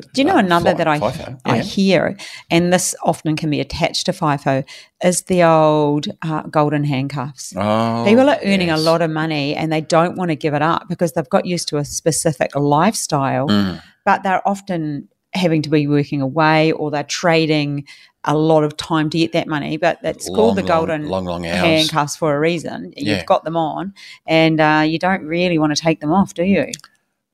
Do 0.00 0.20
you 0.20 0.24
know 0.24 0.36
uh, 0.36 0.40
another 0.40 0.74
fly- 0.74 1.10
that 1.10 1.38
I. 1.44 1.56
I 1.56 1.58
hear, 1.58 2.16
and 2.50 2.72
this 2.72 2.94
often 3.04 3.36
can 3.36 3.50
be 3.50 3.60
attached 3.60 4.06
to 4.06 4.12
FIFO, 4.12 4.64
is 5.02 5.22
the 5.22 5.42
old 5.44 6.06
uh, 6.22 6.42
golden 6.42 6.84
handcuffs. 6.84 7.52
Oh, 7.56 8.04
People 8.06 8.28
are 8.30 8.38
earning 8.44 8.68
yes. 8.68 8.78
a 8.78 8.82
lot 8.82 9.02
of 9.02 9.10
money 9.10 9.54
and 9.54 9.72
they 9.72 9.80
don't 9.80 10.16
want 10.16 10.30
to 10.30 10.36
give 10.36 10.54
it 10.54 10.62
up 10.62 10.88
because 10.88 11.12
they've 11.12 11.28
got 11.28 11.46
used 11.46 11.68
to 11.68 11.76
a 11.78 11.84
specific 11.84 12.54
lifestyle, 12.54 13.48
Mm. 13.48 13.82
but 14.04 14.22
they're 14.22 14.46
often 14.46 15.08
having 15.34 15.62
to 15.62 15.70
be 15.70 15.86
working 15.86 16.20
away 16.22 16.70
or 16.72 16.90
they're 16.90 17.02
trading 17.02 17.84
a 18.26 18.36
lot 18.36 18.64
of 18.64 18.76
time 18.76 19.10
to 19.10 19.18
get 19.18 19.32
that 19.32 19.46
money. 19.48 19.76
But 19.76 19.98
it's 20.02 20.28
called 20.28 20.56
the 20.56 20.62
Long, 20.62 20.68
long- 20.68 20.86
golden 20.88 21.08
long, 21.08 21.24
long 21.26 21.42
handcuffs 21.44 22.16
for 22.16 22.34
a 22.34 22.38
reason. 22.40 22.92
Yeah. 22.96 23.16
You've 23.16 23.26
got 23.26 23.44
them 23.44 23.56
on 23.56 23.92
and 24.26 24.60
uh, 24.60 24.84
you 24.86 24.98
don't 24.98 25.24
really 25.24 25.58
want 25.58 25.74
to 25.76 25.82
take 25.82 26.00
them 26.00 26.12
off, 26.12 26.32
do 26.34 26.44
you? 26.44 26.66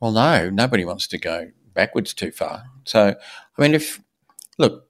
Well, 0.01 0.13
no, 0.13 0.49
nobody 0.51 0.85
wants 0.87 1.07
to 1.09 1.19
go 1.19 1.51
backwards 1.75 2.15
too 2.15 2.31
far. 2.31 2.65
So, 2.85 3.15
I 3.59 3.63
mean, 3.63 3.75
if 3.75 4.01
look, 4.59 4.87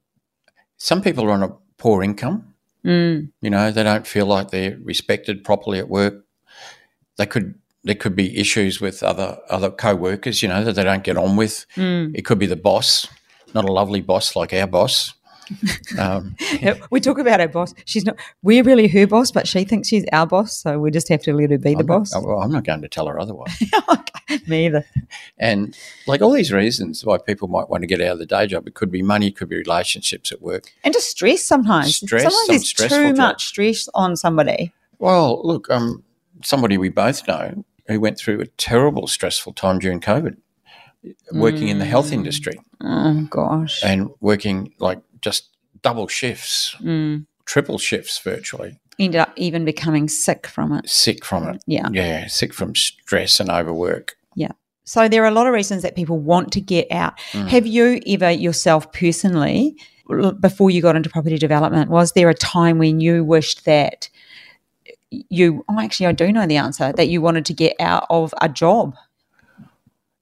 some 0.77 1.01
people 1.01 1.25
are 1.25 1.31
on 1.31 1.43
a 1.43 1.55
poor 1.77 2.03
income. 2.03 2.53
Mm. 2.85 3.31
You 3.41 3.49
know, 3.49 3.71
they 3.71 3.83
don't 3.83 4.07
feel 4.07 4.25
like 4.25 4.49
they're 4.49 4.77
respected 4.81 5.43
properly 5.43 5.79
at 5.79 5.89
work. 5.89 6.25
They 7.17 7.25
could 7.25 7.55
there 7.83 7.95
could 7.95 8.15
be 8.15 8.37
issues 8.37 8.79
with 8.79 9.03
other 9.03 9.39
other 9.49 9.71
co-workers. 9.71 10.41
You 10.41 10.49
know 10.49 10.63
that 10.63 10.73
they 10.73 10.83
don't 10.83 11.03
get 11.03 11.17
on 11.17 11.35
with. 11.35 11.65
Mm. 11.75 12.15
It 12.15 12.23
could 12.23 12.39
be 12.39 12.45
the 12.47 12.55
boss, 12.55 13.07
not 13.53 13.65
a 13.65 13.71
lovely 13.71 14.01
boss 14.01 14.35
like 14.35 14.53
our 14.53 14.67
boss. 14.67 15.13
Um, 15.99 16.35
we 16.89 17.01
talk 17.01 17.19
about 17.19 17.41
our 17.41 17.47
boss. 17.49 17.73
She's 17.85 18.05
not. 18.05 18.15
We're 18.41 18.63
really 18.63 18.87
her 18.87 19.05
boss, 19.05 19.29
but 19.31 19.47
she 19.47 19.65
thinks 19.65 19.89
she's 19.89 20.05
our 20.13 20.25
boss. 20.25 20.55
So 20.57 20.79
we 20.79 20.89
just 20.89 21.09
have 21.09 21.21
to 21.23 21.33
let 21.33 21.51
her 21.51 21.57
be 21.57 21.73
the 21.73 21.79
I'm 21.81 21.85
not- 21.85 21.99
boss. 21.99 22.13
well, 22.15 22.39
I'm 22.41 22.51
not 22.51 22.63
going 22.63 22.81
to 22.81 22.87
tell 22.87 23.07
her 23.07 23.19
otherwise. 23.19 23.61
Me 24.47 24.67
either. 24.67 24.85
And 25.37 25.77
like 26.07 26.21
all 26.21 26.31
these 26.31 26.53
reasons 26.53 27.03
why 27.05 27.17
people 27.17 27.49
might 27.49 27.69
want 27.69 27.81
to 27.81 27.87
get 27.87 27.99
out 27.99 28.13
of 28.13 28.19
the 28.19 28.25
day 28.25 28.47
job, 28.47 28.67
it 28.67 28.73
could 28.75 28.89
be 28.89 29.01
money, 29.01 29.27
it 29.27 29.35
could 29.35 29.49
be 29.49 29.57
relationships 29.57 30.31
at 30.31 30.41
work. 30.41 30.71
And 30.85 30.93
just 30.93 31.09
stress 31.09 31.43
sometimes. 31.43 31.97
Stress, 31.97 32.23
sometimes 32.23 32.71
some 32.71 32.87
there's 32.87 32.91
too 32.91 33.07
job. 33.09 33.17
much 33.17 33.45
stress 33.47 33.89
on 33.93 34.15
somebody. 34.15 34.71
Well, 34.99 35.41
look, 35.45 35.69
um, 35.69 36.03
somebody 36.43 36.77
we 36.77 36.89
both 36.89 37.27
know 37.27 37.65
who 37.87 37.99
went 37.99 38.17
through 38.17 38.39
a 38.39 38.45
terrible, 38.47 39.07
stressful 39.07 39.53
time 39.53 39.79
during 39.79 39.99
COVID, 39.99 40.37
working 41.31 41.67
in 41.67 41.79
the 41.79 41.85
health 41.85 42.11
industry 42.11 42.59
Oh 42.81 43.27
gosh. 43.29 43.83
and 43.83 44.09
working 44.19 44.73
like 44.79 44.99
just 45.21 45.49
double 45.81 46.07
shifts, 46.07 46.75
Mm. 46.81 47.25
triple 47.45 47.77
shifts 47.77 48.19
virtually, 48.19 48.77
Ended 48.99 49.19
up 49.21 49.33
even 49.35 49.65
becoming 49.65 50.07
sick 50.07 50.45
from 50.47 50.73
it. 50.73 50.87
sick 50.87 51.25
from 51.25 51.47
it. 51.49 51.63
Yeah. 51.65 51.87
Yeah, 51.91 52.27
sick 52.27 52.53
from 52.53 52.75
stress 52.75 53.39
and 53.39 53.49
overwork. 53.49 54.15
Yeah. 54.35 54.51
So 54.83 55.07
there 55.07 55.23
are 55.23 55.27
a 55.27 55.31
lot 55.31 55.47
of 55.47 55.53
reasons 55.53 55.81
that 55.83 55.95
people 55.95 56.17
want 56.19 56.51
to 56.53 56.61
get 56.61 56.91
out. 56.91 57.17
Mm. 57.31 57.47
Have 57.47 57.65
you 57.65 57.99
ever 58.07 58.29
yourself 58.31 58.91
personally, 58.91 59.75
before 60.39 60.69
you 60.69 60.81
got 60.81 60.95
into 60.95 61.09
property 61.09 61.37
development, 61.37 61.89
was 61.89 62.11
there 62.11 62.29
a 62.29 62.33
time 62.35 62.77
when 62.77 62.99
you 62.99 63.23
wished 63.23 63.65
that 63.65 64.09
you? 65.09 65.63
Oh, 65.69 65.79
actually, 65.79 66.07
I 66.07 66.11
do 66.11 66.31
know 66.31 66.45
the 66.45 66.57
answer. 66.57 66.91
That 66.93 67.07
you 67.07 67.21
wanted 67.21 67.45
to 67.45 67.53
get 67.53 67.75
out 67.79 68.05
of 68.09 68.33
a 68.41 68.49
job. 68.49 68.95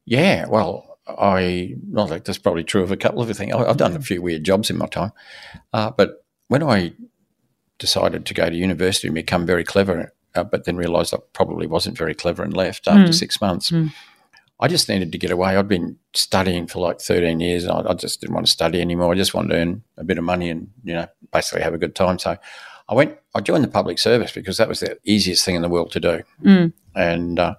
Yeah, 0.09 0.47
well, 0.47 0.97
I 1.07 1.75
well, 1.91 2.07
that's 2.07 2.37
probably 2.39 2.63
true 2.63 2.81
of 2.83 2.91
a 2.91 2.97
couple 2.97 3.21
of 3.21 3.35
things. 3.37 3.53
I- 3.53 3.65
I've 3.69 3.77
done 3.77 3.95
a 3.95 4.01
few 4.01 4.21
weird 4.21 4.43
jobs 4.43 4.69
in 4.69 4.77
my 4.77 4.87
time, 4.87 5.11
uh, 5.73 5.91
but 5.91 6.25
when 6.47 6.63
I 6.63 6.93
decided 7.77 8.25
to 8.25 8.33
go 8.33 8.49
to 8.49 8.55
university 8.55 9.07
and 9.07 9.15
become 9.15 9.45
very 9.45 9.63
clever, 9.63 10.13
uh, 10.35 10.43
but 10.43 10.65
then 10.65 10.75
realised 10.77 11.13
I 11.13 11.17
probably 11.33 11.67
wasn't 11.67 11.97
very 11.97 12.13
clever 12.15 12.43
and 12.43 12.55
left 12.55 12.87
after 12.87 13.11
Mm. 13.11 13.15
six 13.15 13.39
months. 13.39 13.71
Mm. 13.71 13.91
I 14.59 14.67
just 14.67 14.89
needed 14.89 15.11
to 15.13 15.17
get 15.17 15.31
away. 15.31 15.55
I'd 15.55 15.67
been 15.69 15.97
studying 16.13 16.67
for 16.67 16.79
like 16.79 16.99
13 16.99 17.39
years. 17.39 17.63
And 17.63 17.71
I, 17.87 17.91
I 17.91 17.93
just 17.93 18.19
didn't 18.19 18.33
want 18.35 18.45
to 18.47 18.51
study 18.51 18.81
anymore. 18.81 19.13
I 19.13 19.15
just 19.15 19.33
wanted 19.33 19.49
to 19.49 19.55
earn 19.61 19.83
a 19.97 20.03
bit 20.03 20.17
of 20.17 20.25
money 20.25 20.49
and, 20.49 20.69
you 20.83 20.93
know, 20.93 21.07
basically 21.31 21.61
have 21.61 21.73
a 21.73 21.77
good 21.77 21.95
time. 21.95 22.19
So 22.19 22.35
I 22.89 22.93
went, 22.93 23.17
I 23.33 23.39
joined 23.39 23.63
the 23.63 23.69
public 23.69 23.99
service 23.99 24.33
because 24.33 24.57
that 24.57 24.67
was 24.67 24.81
the 24.81 24.97
easiest 25.05 25.45
thing 25.45 25.55
in 25.55 25.61
the 25.61 25.69
world 25.69 25.91
to 25.93 25.99
do. 26.01 26.23
Mm. 26.43 26.73
And, 26.95 27.39
uh, 27.39 27.55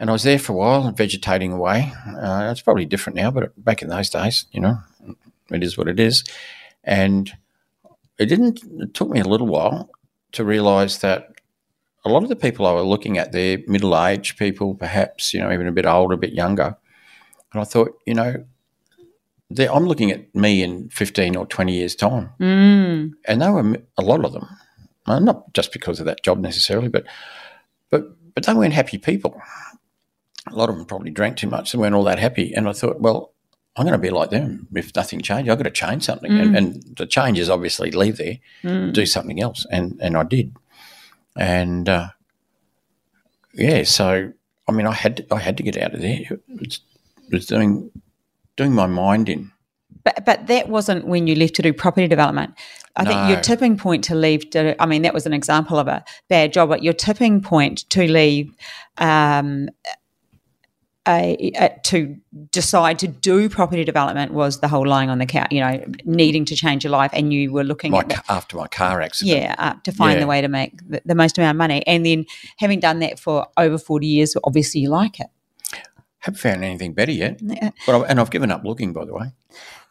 and 0.00 0.08
I 0.08 0.14
was 0.14 0.22
there 0.22 0.38
for 0.38 0.54
a 0.54 0.56
while, 0.56 0.90
vegetating 0.92 1.52
away. 1.52 1.92
Uh, 2.06 2.48
it's 2.50 2.62
probably 2.62 2.86
different 2.86 3.16
now, 3.16 3.30
but 3.30 3.52
back 3.62 3.82
in 3.82 3.88
those 3.88 4.08
days, 4.08 4.46
you 4.50 4.58
know, 4.58 4.78
it 5.50 5.62
is 5.62 5.76
what 5.76 5.88
it 5.88 6.00
is. 6.00 6.24
And 6.82 7.30
it 8.18 8.26
didn't, 8.26 8.62
it 8.78 8.94
took 8.94 9.10
me 9.10 9.20
a 9.20 9.28
little 9.28 9.46
while 9.46 9.90
to 10.32 10.42
realise 10.42 10.98
that 10.98 11.28
a 12.06 12.08
lot 12.08 12.22
of 12.22 12.30
the 12.30 12.36
people 12.36 12.66
I 12.66 12.72
were 12.72 12.80
looking 12.80 13.18
at, 13.18 13.32
they're 13.32 13.58
middle 13.66 13.94
aged 13.94 14.38
people, 14.38 14.74
perhaps, 14.74 15.34
you 15.34 15.40
know, 15.40 15.52
even 15.52 15.66
a 15.66 15.72
bit 15.72 15.84
older, 15.84 16.14
a 16.14 16.18
bit 16.18 16.32
younger. 16.32 16.78
And 17.52 17.60
I 17.60 17.64
thought, 17.64 17.92
you 18.06 18.14
know, 18.14 18.42
I'm 19.58 19.86
looking 19.86 20.10
at 20.10 20.34
me 20.34 20.62
in 20.62 20.88
15 20.88 21.36
or 21.36 21.44
20 21.44 21.74
years' 21.74 21.94
time. 21.94 22.30
Mm. 22.40 23.12
And 23.26 23.42
they 23.42 23.50
were 23.50 23.76
a 23.98 24.02
lot 24.02 24.24
of 24.24 24.32
them, 24.32 24.48
uh, 25.04 25.18
not 25.18 25.52
just 25.52 25.74
because 25.74 26.00
of 26.00 26.06
that 26.06 26.22
job 26.22 26.38
necessarily, 26.38 26.88
but, 26.88 27.04
but, 27.90 28.04
but 28.34 28.46
they 28.46 28.54
weren't 28.54 28.72
happy 28.72 28.96
people. 28.96 29.38
A 30.48 30.54
lot 30.54 30.68
of 30.68 30.76
them 30.76 30.86
probably 30.86 31.10
drank 31.10 31.36
too 31.36 31.48
much 31.48 31.74
and 31.74 31.80
weren't 31.80 31.94
all 31.94 32.04
that 32.04 32.18
happy. 32.18 32.52
And 32.54 32.68
I 32.68 32.72
thought, 32.72 33.00
well, 33.00 33.32
I'm 33.76 33.84
going 33.84 33.92
to 33.92 33.98
be 33.98 34.10
like 34.10 34.30
them. 34.30 34.66
If 34.74 34.94
nothing 34.96 35.20
changed, 35.20 35.50
I've 35.50 35.58
got 35.58 35.64
to 35.64 35.70
change 35.70 36.04
something. 36.04 36.32
And, 36.32 36.56
and 36.56 36.82
the 36.96 37.06
change 37.06 37.38
is 37.38 37.50
obviously 37.50 37.90
leave 37.90 38.16
there, 38.16 38.38
Mm. 38.64 38.92
do 38.92 39.06
something 39.06 39.40
else. 39.40 39.66
And, 39.70 39.98
and 40.02 40.16
I 40.16 40.24
did. 40.24 40.56
And 41.36 41.88
uh, 41.88 42.08
yeah, 43.54 43.84
so 43.84 44.32
I 44.68 44.72
mean, 44.72 44.86
I 44.86 44.92
had 44.92 45.18
to, 45.18 45.34
I 45.34 45.38
had 45.38 45.56
to 45.56 45.62
get 45.62 45.76
out 45.76 45.94
of 45.94 46.00
there. 46.00 46.20
It 46.30 46.40
was, 46.48 46.80
it 47.26 47.32
was 47.32 47.46
doing 47.46 47.90
doing 48.56 48.72
my 48.72 48.86
mind 48.86 49.28
in. 49.28 49.50
But 50.04 50.24
but 50.24 50.46
that 50.46 50.68
wasn't 50.68 51.06
when 51.06 51.26
you 51.26 51.34
left 51.34 51.54
to 51.54 51.62
do 51.62 51.72
property 51.72 52.08
development. 52.08 52.54
I 52.96 53.04
think 53.04 53.30
your 53.30 53.40
tipping 53.40 53.76
point 53.76 54.04
to 54.04 54.14
leave. 54.14 54.50
To, 54.50 54.80
I 54.82 54.86
mean, 54.86 55.02
that 55.02 55.14
was 55.14 55.26
an 55.26 55.32
example 55.32 55.78
of 55.78 55.88
a 55.88 56.04
bad 56.28 56.52
job. 56.52 56.68
But 56.68 56.82
your 56.82 56.92
tipping 56.92 57.40
point 57.40 57.88
to 57.90 58.06
leave 58.06 58.54
um, 58.98 59.68
a, 61.08 61.78
to 61.84 62.16
decide 62.52 62.98
to 63.00 63.08
do 63.08 63.48
property 63.48 63.84
development 63.84 64.32
was 64.32 64.60
the 64.60 64.68
whole 64.68 64.86
lying 64.86 65.08
on 65.10 65.18
the 65.18 65.26
couch, 65.26 65.48
you 65.50 65.60
know, 65.60 65.84
needing 66.04 66.44
to 66.44 66.54
change 66.54 66.84
your 66.84 66.90
life, 66.90 67.10
and 67.14 67.32
you 67.32 67.52
were 67.52 67.64
looking 67.64 67.90
My, 67.92 68.02
the- 68.02 68.22
after 68.28 68.56
my 68.56 68.68
car 68.68 69.00
accident. 69.00 69.36
yeah, 69.38 69.54
uh, 69.58 69.74
to 69.84 69.92
find 69.92 70.14
Yeah. 70.14 70.20
the 70.20 70.26
way 70.26 70.40
to 70.42 70.48
make 70.48 70.76
the, 70.88 71.00
the 71.04 71.14
most 71.14 71.38
amount 71.38 71.56
of 71.56 71.58
money. 71.58 71.86
And 71.86 72.04
then 72.04 72.26
having 72.58 72.80
done 72.80 72.98
that 73.00 73.18
for 73.18 73.46
over 73.56 73.78
40 73.78 74.06
years, 74.06 74.36
obviously 74.44 74.82
you 74.82 74.90
like 74.90 75.20
it. 75.20 75.28
Haven't 76.18 76.38
found 76.38 76.62
anything 76.64 76.92
better 76.92 77.12
yet. 77.12 77.40
Yeah. 77.40 77.70
But 77.86 78.02
I, 78.02 78.06
and 78.08 78.20
I've 78.20 78.30
given 78.30 78.50
up 78.50 78.62
looking, 78.64 78.92
by 78.92 79.06
the 79.06 79.14
way. 79.14 79.32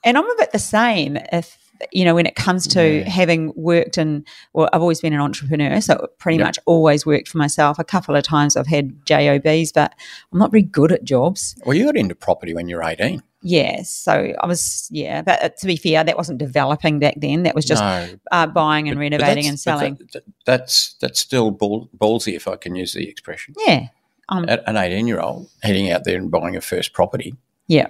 And 0.04 0.16
I'm 0.18 0.30
a 0.30 0.36
bit 0.38 0.52
the 0.52 0.60
same 0.60 1.18
if, 1.34 1.58
you 1.92 2.04
know, 2.06 2.14
when 2.16 2.26
it 2.26 2.36
comes 2.36 2.68
to 2.68 3.00
Yeah. 3.00 3.10
having 3.10 3.54
worked 3.56 3.98
in, 3.98 4.26
well, 4.54 4.70
I've 4.74 4.82
always 4.82 5.00
been 5.02 5.14
an 5.14 5.22
entrepreneur, 5.22 5.80
so 5.82 6.08
pretty 6.18 6.38
Yep. 6.38 6.46
much 6.48 6.60
always 6.66 7.06
worked 7.06 7.28
for 7.30 7.38
myself. 7.38 7.80
A 7.80 7.84
couple 7.84 8.16
of 8.16 8.24
times 8.24 8.58
I've 8.58 8.68
had 8.68 9.06
JOBs, 9.06 9.72
but 9.72 9.94
I'm 10.32 10.40
not 10.40 10.52
very 10.52 10.64
good 10.64 10.92
at 10.92 11.04
jobs. 11.04 11.56
Well, 11.66 11.76
you 11.76 11.86
got 11.86 11.96
into 11.98 12.16
property 12.16 12.54
when 12.54 12.68
you 12.68 12.76
were 12.78 12.84
18. 12.84 13.22
Yeah, 13.42 13.84
so 13.84 14.34
I 14.42 14.46
was, 14.46 14.90
yeah, 14.92 15.22
but 15.22 15.42
uh, 15.42 15.48
to 15.50 15.66
be 15.68 15.78
fair, 15.78 16.04
that 16.04 16.18
wasn't 16.18 16.40
developing 16.40 17.00
back 17.00 17.14
then. 17.18 17.44
That 17.44 17.56
was 17.56 17.64
just 17.64 17.82
no, 17.82 18.10
uh, 18.32 18.48
buying 18.48 18.90
and 18.90 18.98
but 18.98 19.02
renovating 19.02 19.36
that's- 19.36 19.48
and 19.48 19.60
selling. 19.60 19.96
that- 19.96 20.12
that- 20.12 20.24
that's 20.46 20.96
that's 21.00 21.22
still 21.22 21.50
ball, 21.52 21.90
ballsy, 21.98 22.36
if 22.36 22.50
I 22.50 22.58
can 22.58 22.76
use 22.76 22.92
the 22.94 23.08
expression. 23.08 23.54
yeah, 23.66 23.88
um, 24.28 24.44
an 24.50 24.76
18 24.76 25.08
year 25.08 25.22
old 25.22 25.50
heading 25.64 25.90
out 25.90 26.04
there 26.04 26.18
and 26.18 26.30
buying 26.30 26.58
a 26.58 26.62
first 26.62 26.92
property, 26.92 27.34
yeah. 27.68 27.88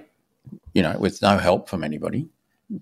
you 0.76 0.84
know, 0.84 0.96
with 1.00 1.20
no 1.24 1.40
help 1.40 1.68
from 1.68 1.84
anybody. 1.84 2.28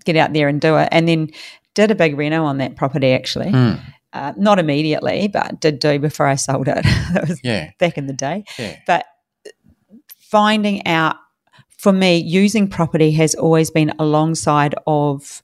Get 0.05 0.15
out 0.15 0.33
there 0.33 0.47
and 0.47 0.59
do 0.61 0.77
it. 0.77 0.89
And 0.91 1.07
then 1.07 1.29
did 1.73 1.91
a 1.91 1.95
big 1.95 2.17
reno 2.17 2.43
on 2.45 2.57
that 2.57 2.75
property 2.75 3.11
actually. 3.13 3.51
Hmm. 3.51 3.73
Uh, 4.13 4.33
not 4.37 4.57
immediately, 4.57 5.27
but 5.27 5.59
did 5.59 5.79
do 5.79 5.99
before 5.99 6.25
I 6.25 6.35
sold 6.35 6.67
it. 6.67 6.83
that 7.13 7.27
was 7.27 7.39
Yeah, 7.43 7.71
back 7.77 7.97
in 7.97 8.07
the 8.07 8.13
day. 8.13 8.45
yeah. 8.57 8.77
But 8.87 9.05
finding 10.17 10.85
out 10.87 11.15
for 11.77 11.91
me, 11.93 12.17
using 12.17 12.67
property 12.67 13.11
has 13.11 13.35
always 13.35 13.69
been 13.69 13.93
alongside 13.99 14.73
of, 14.87 15.43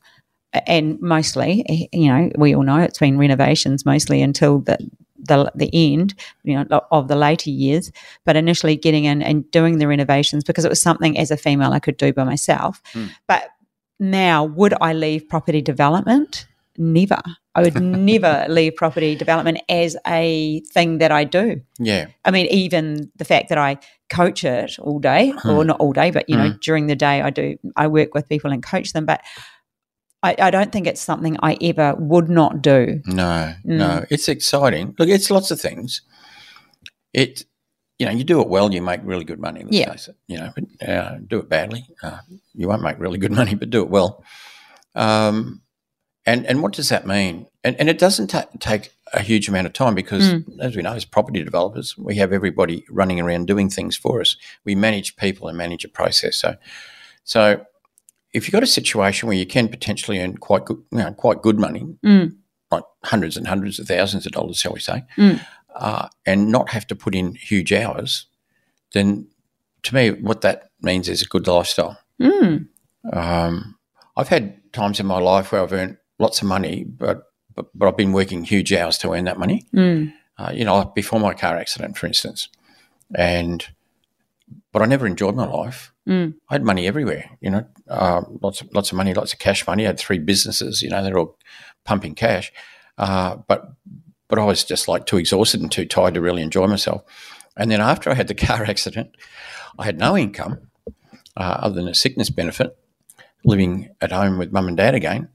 and 0.65 0.99
mostly, 1.01 1.87
you 1.93 2.07
know, 2.11 2.31
we 2.37 2.55
all 2.55 2.63
know 2.63 2.79
it's 2.79 2.97
been 2.99 3.17
renovations 3.19 3.85
mostly 3.85 4.21
until 4.21 4.59
the 4.59 4.77
the, 5.25 5.49
the 5.55 5.69
end, 5.73 6.15
you 6.43 6.53
know, 6.61 6.81
of 6.91 7.07
the 7.07 7.15
later 7.15 7.49
years. 7.49 7.91
But 8.25 8.35
initially, 8.35 8.75
getting 8.75 9.05
in 9.05 9.21
and 9.21 9.49
doing 9.51 9.77
the 9.77 9.87
renovations 9.87 10.43
because 10.43 10.65
it 10.65 10.69
was 10.69 10.81
something 10.81 11.17
as 11.17 11.31
a 11.31 11.37
female 11.37 11.71
I 11.71 11.79
could 11.79 11.95
do 11.95 12.11
by 12.11 12.23
myself. 12.25 12.81
Hmm. 12.93 13.05
But 13.27 13.43
now, 13.99 14.43
would 14.43 14.73
I 14.81 14.93
leave 14.93 15.27
property 15.29 15.61
development? 15.61 16.47
Never. 16.77 17.21
I 17.55 17.61
would 17.61 17.79
never 17.81 18.45
leave 18.49 18.75
property 18.75 19.15
development 19.15 19.59
as 19.69 19.95
a 20.07 20.61
thing 20.73 20.97
that 20.97 21.11
I 21.11 21.23
do. 21.23 21.61
Yeah, 21.79 22.07
I 22.25 22.31
mean, 22.31 22.47
even 22.47 23.11
the 23.15 23.25
fact 23.25 23.49
that 23.49 23.57
I 23.59 23.77
coach 24.09 24.43
it 24.43 24.79
all 24.79 24.99
day, 24.99 25.33
or 25.45 25.63
not 25.63 25.79
all 25.79 25.93
day, 25.93 26.09
but 26.11 26.27
you 26.29 26.35
know, 26.35 26.53
during 26.61 26.87
the 26.87 26.95
day, 26.95 27.21
I 27.21 27.29
do. 27.29 27.57
I 27.75 27.87
work 27.87 28.13
with 28.15 28.27
people 28.27 28.51
and 28.51 28.63
coach 28.63 28.93
them, 28.93 29.05
but 29.05 29.21
I, 30.23 30.35
I 30.39 30.49
don't 30.51 30.71
think 30.71 30.87
it's 30.87 31.01
something 31.01 31.37
I 31.43 31.57
ever 31.61 31.93
would 31.95 32.29
not 32.29 32.61
do. 32.61 33.01
no, 33.05 33.53
Mm. 33.65 33.77
no. 33.77 34.05
It's 34.09 34.27
exciting. 34.27 34.95
Look, 34.97 35.09
it's 35.09 35.29
lots 35.29 35.51
of 35.51 35.59
things. 35.61 36.01
It, 37.13 37.45
you 37.99 38.05
know, 38.05 38.11
you 38.11 38.23
do 38.23 38.41
it 38.41 38.47
well, 38.49 38.73
you 38.73 38.81
make 38.81 39.01
really 39.03 39.23
good 39.25 39.39
money. 39.39 39.63
Let's 39.63 39.75
Yeah. 39.77 39.91
face 39.91 40.07
it. 40.07 40.15
You 40.27 40.37
know, 40.39 40.53
but 40.55 40.89
uh, 40.89 41.17
do 41.27 41.39
it 41.39 41.49
badly, 41.49 41.85
uh, 42.01 42.19
you 42.53 42.67
won't 42.67 42.81
make 42.81 42.99
really 42.99 43.17
good 43.19 43.31
money. 43.41 43.55
But 43.55 43.69
do 43.69 43.81
it 43.83 43.89
well. 43.89 44.23
Um, 44.95 45.61
and 46.25 46.45
and 46.45 46.61
what 46.61 46.73
does 46.73 46.89
that 46.89 47.05
mean? 47.05 47.47
And 47.63 47.75
and 47.79 47.89
it 47.89 47.99
doesn't 47.99 48.27
ta- 48.27 48.47
take 48.59 48.91
a 49.13 49.21
huge 49.21 49.47
amount 49.47 49.67
of 49.67 49.73
time 49.73 49.93
because, 49.95 50.23
Mm. 50.33 50.59
as 50.59 50.75
we 50.75 50.81
know, 50.81 50.93
as 50.93 51.05
property 51.05 51.43
developers, 51.43 51.95
we 51.97 52.15
have 52.15 52.33
everybody 52.33 52.83
running 52.89 53.19
around 53.19 53.45
doing 53.47 53.69
things 53.69 53.95
for 53.95 54.21
us. 54.21 54.35
We 54.65 54.73
manage 54.75 55.15
people 55.17 55.47
and 55.47 55.57
manage 55.57 55.85
a 55.85 55.89
process. 55.89 56.37
So, 56.37 56.55
so 57.23 57.63
if 58.33 58.47
you've 58.47 58.53
got 58.53 58.63
a 58.63 58.67
situation 58.67 59.27
where 59.27 59.37
you 59.37 59.45
can 59.45 59.67
potentially 59.67 60.19
earn 60.19 60.37
quite 60.37 60.65
good, 60.65 60.81
you 60.91 60.97
know, 60.97 61.13
quite 61.13 61.41
good 61.43 61.59
money, 61.59 61.85
Mm. 62.03 62.35
like 62.71 62.83
hundreds 63.03 63.37
and 63.37 63.47
hundreds 63.47 63.77
of 63.79 63.87
thousands 63.87 64.25
of 64.25 64.31
dollars, 64.31 64.57
shall 64.57 64.73
we 64.73 64.79
say, 64.79 65.03
Mm. 65.17 65.39
Uh, 65.75 66.07
and 66.25 66.51
not 66.51 66.69
have 66.69 66.87
to 66.87 66.95
put 66.95 67.15
in 67.15 67.35
huge 67.35 67.73
hours, 67.73 68.27
then 68.93 69.27
to 69.83 69.95
me, 69.95 70.11
what 70.11 70.41
that 70.41 70.69
means 70.81 71.09
is 71.09 71.21
a 71.21 71.27
good 71.27 71.47
lifestyle. 71.47 71.97
Mm. 72.21 72.67
Um, 73.11 73.75
I've 74.15 74.29
had 74.29 74.59
times 74.71 74.99
in 74.99 75.05
my 75.05 75.19
life 75.19 75.51
where 75.51 75.61
I've 75.61 75.73
earned 75.73 75.97
lots 76.19 76.41
of 76.41 76.47
money, 76.47 76.83
but 76.83 77.23
but, 77.55 77.67
but 77.75 77.87
I've 77.87 77.97
been 77.97 78.13
working 78.13 78.43
huge 78.43 78.73
hours 78.73 78.97
to 78.99 79.13
earn 79.13 79.25
that 79.25 79.37
money. 79.37 79.67
Mm. 79.75 80.11
Uh, 80.39 80.51
you 80.53 80.65
know, 80.65 80.91
before 80.95 81.19
my 81.19 81.33
car 81.35 81.55
accident, 81.55 81.97
for 81.97 82.07
instance, 82.07 82.49
and 83.13 83.67
but 84.71 84.81
I 84.81 84.85
never 84.85 85.05
enjoyed 85.05 85.35
my 85.35 85.45
life. 85.45 85.93
Mm. 86.07 86.33
I 86.49 86.55
had 86.55 86.63
money 86.63 86.87
everywhere. 86.87 87.29
You 87.41 87.51
know, 87.51 87.65
uh, 87.87 88.23
lots 88.41 88.61
of 88.61 88.73
lots 88.73 88.91
of 88.91 88.97
money, 88.97 89.13
lots 89.13 89.33
of 89.33 89.39
cash 89.39 89.67
money. 89.67 89.83
I 89.83 89.87
had 89.87 89.99
three 89.99 90.19
businesses. 90.19 90.81
You 90.81 90.89
know, 90.89 91.03
they're 91.03 91.17
all 91.17 91.37
pumping 91.83 92.15
cash, 92.15 92.51
uh, 92.97 93.37
but 93.47 93.73
but 94.35 94.41
I 94.41 94.45
was 94.45 94.63
just 94.63 94.87
like 94.87 95.05
too 95.05 95.17
exhausted 95.17 95.61
and 95.61 95.71
too 95.71 95.85
tired 95.85 96.15
to 96.15 96.21
really 96.21 96.41
enjoy 96.41 96.65
myself. 96.65 97.03
And 97.55 97.69
then 97.69 97.81
after 97.81 98.09
I 98.09 98.15
had 98.15 98.27
the 98.27 98.33
car 98.47 98.63
accident, 98.63 99.15
I 99.77 99.85
had 99.85 99.99
no 99.99 100.17
income 100.17 100.69
uh, 101.37 101.57
other 101.59 101.75
than 101.75 101.87
a 101.87 101.93
sickness 101.93 102.31
benefit, 102.31 102.75
living 103.45 103.89
at 104.01 104.11
home 104.11 104.39
with 104.39 104.51
mum 104.51 104.67
and 104.67 104.75
dad 104.77 104.95
again. 104.95 105.29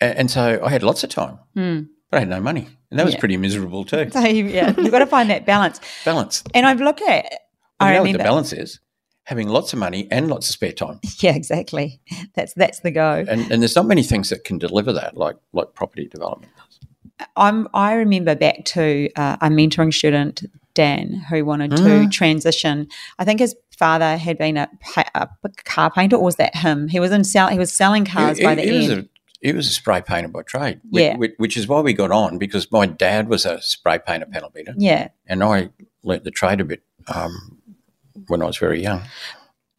And, 0.00 0.18
and 0.18 0.30
so 0.30 0.60
I 0.64 0.70
had 0.70 0.82
lots 0.82 1.04
of 1.04 1.10
time, 1.10 1.38
Mm. 1.56 1.86
but 2.10 2.16
I 2.16 2.20
had 2.20 2.28
no 2.28 2.40
money. 2.40 2.68
And 2.90 2.98
that 2.98 3.04
was 3.04 3.14
Yeah. 3.14 3.20
pretty 3.20 3.36
miserable 3.36 3.84
too. 3.84 4.10
So 4.10 4.20
yeah, 4.20 4.74
you've 4.76 4.90
got 4.90 4.98
to 5.00 5.06
find 5.06 5.30
that 5.30 5.46
balance. 5.46 5.78
Balance. 6.04 6.42
And 6.52 6.66
I've 6.66 6.80
looked 6.80 7.02
at. 7.02 7.26
I 7.78 7.90
you 7.92 7.94
know 7.98 8.02
what 8.02 8.12
the 8.12 8.18
balance 8.18 8.52
is? 8.52 8.80
Having 9.24 9.48
lots 9.50 9.72
of 9.72 9.78
money 9.78 10.08
and 10.10 10.28
lots 10.28 10.48
of 10.48 10.52
spare 10.54 10.72
time. 10.72 10.98
Yeah, 11.20 11.34
exactly. 11.36 12.00
That's 12.34 12.54
that's 12.54 12.80
the 12.80 12.90
go. 12.90 13.24
And, 13.28 13.50
and 13.52 13.62
there's 13.62 13.76
not 13.76 13.86
many 13.86 14.02
things 14.02 14.30
that 14.30 14.42
can 14.42 14.58
deliver 14.58 14.92
that, 14.94 15.16
like 15.16 15.36
like 15.52 15.74
property 15.74 16.06
development. 16.08 16.50
I'm. 17.36 17.68
I 17.74 17.94
remember 17.94 18.34
back 18.34 18.64
to 18.66 19.08
uh, 19.16 19.36
a 19.40 19.48
mentoring 19.48 19.92
student, 19.94 20.42
Dan, 20.74 21.24
who 21.30 21.44
wanted 21.44 21.70
to 21.76 21.82
Mm. 21.82 22.10
transition. 22.10 22.88
I 23.18 23.24
think 23.24 23.40
his 23.40 23.54
father 23.78 24.16
had 24.16 24.38
been 24.38 24.56
a, 24.56 24.68
a 25.14 25.28
car 25.64 25.90
painter, 25.90 26.16
or 26.16 26.24
was 26.24 26.36
that 26.36 26.56
him? 26.56 26.88
He 26.88 26.98
was 27.00 27.12
in 27.12 27.24
sell. 27.24 27.48
He 27.48 27.58
was 27.58 27.72
selling 27.72 28.04
cars 28.04 28.40
by 28.40 28.54
he- 28.56 28.62
the 28.68 28.76
end. 28.92 28.92
a- 28.92 29.08
he 29.40 29.52
was 29.52 29.68
a 29.68 29.72
spray 29.72 30.00
painter 30.00 30.28
by 30.28 30.40
trade, 30.42 30.80
which, 30.90 31.02
Yeah. 31.02 31.16
which, 31.18 31.34
which 31.36 31.56
is 31.58 31.68
why 31.68 31.80
we 31.80 31.92
got 31.92 32.10
on 32.10 32.38
because 32.38 32.72
my 32.72 32.86
dad 32.86 33.28
was 33.28 33.44
a 33.44 33.60
spray 33.60 33.98
painter 33.98 34.24
panel 34.26 34.50
beater, 34.54 34.72
yeah, 34.78 35.08
and 35.26 35.44
I 35.44 35.68
learnt 36.02 36.24
the 36.24 36.30
trade 36.30 36.60
a 36.62 36.64
bit 36.64 36.82
um, 37.14 37.58
when 38.28 38.40
I 38.42 38.46
was 38.46 38.56
very 38.56 38.82
young. 38.82 39.02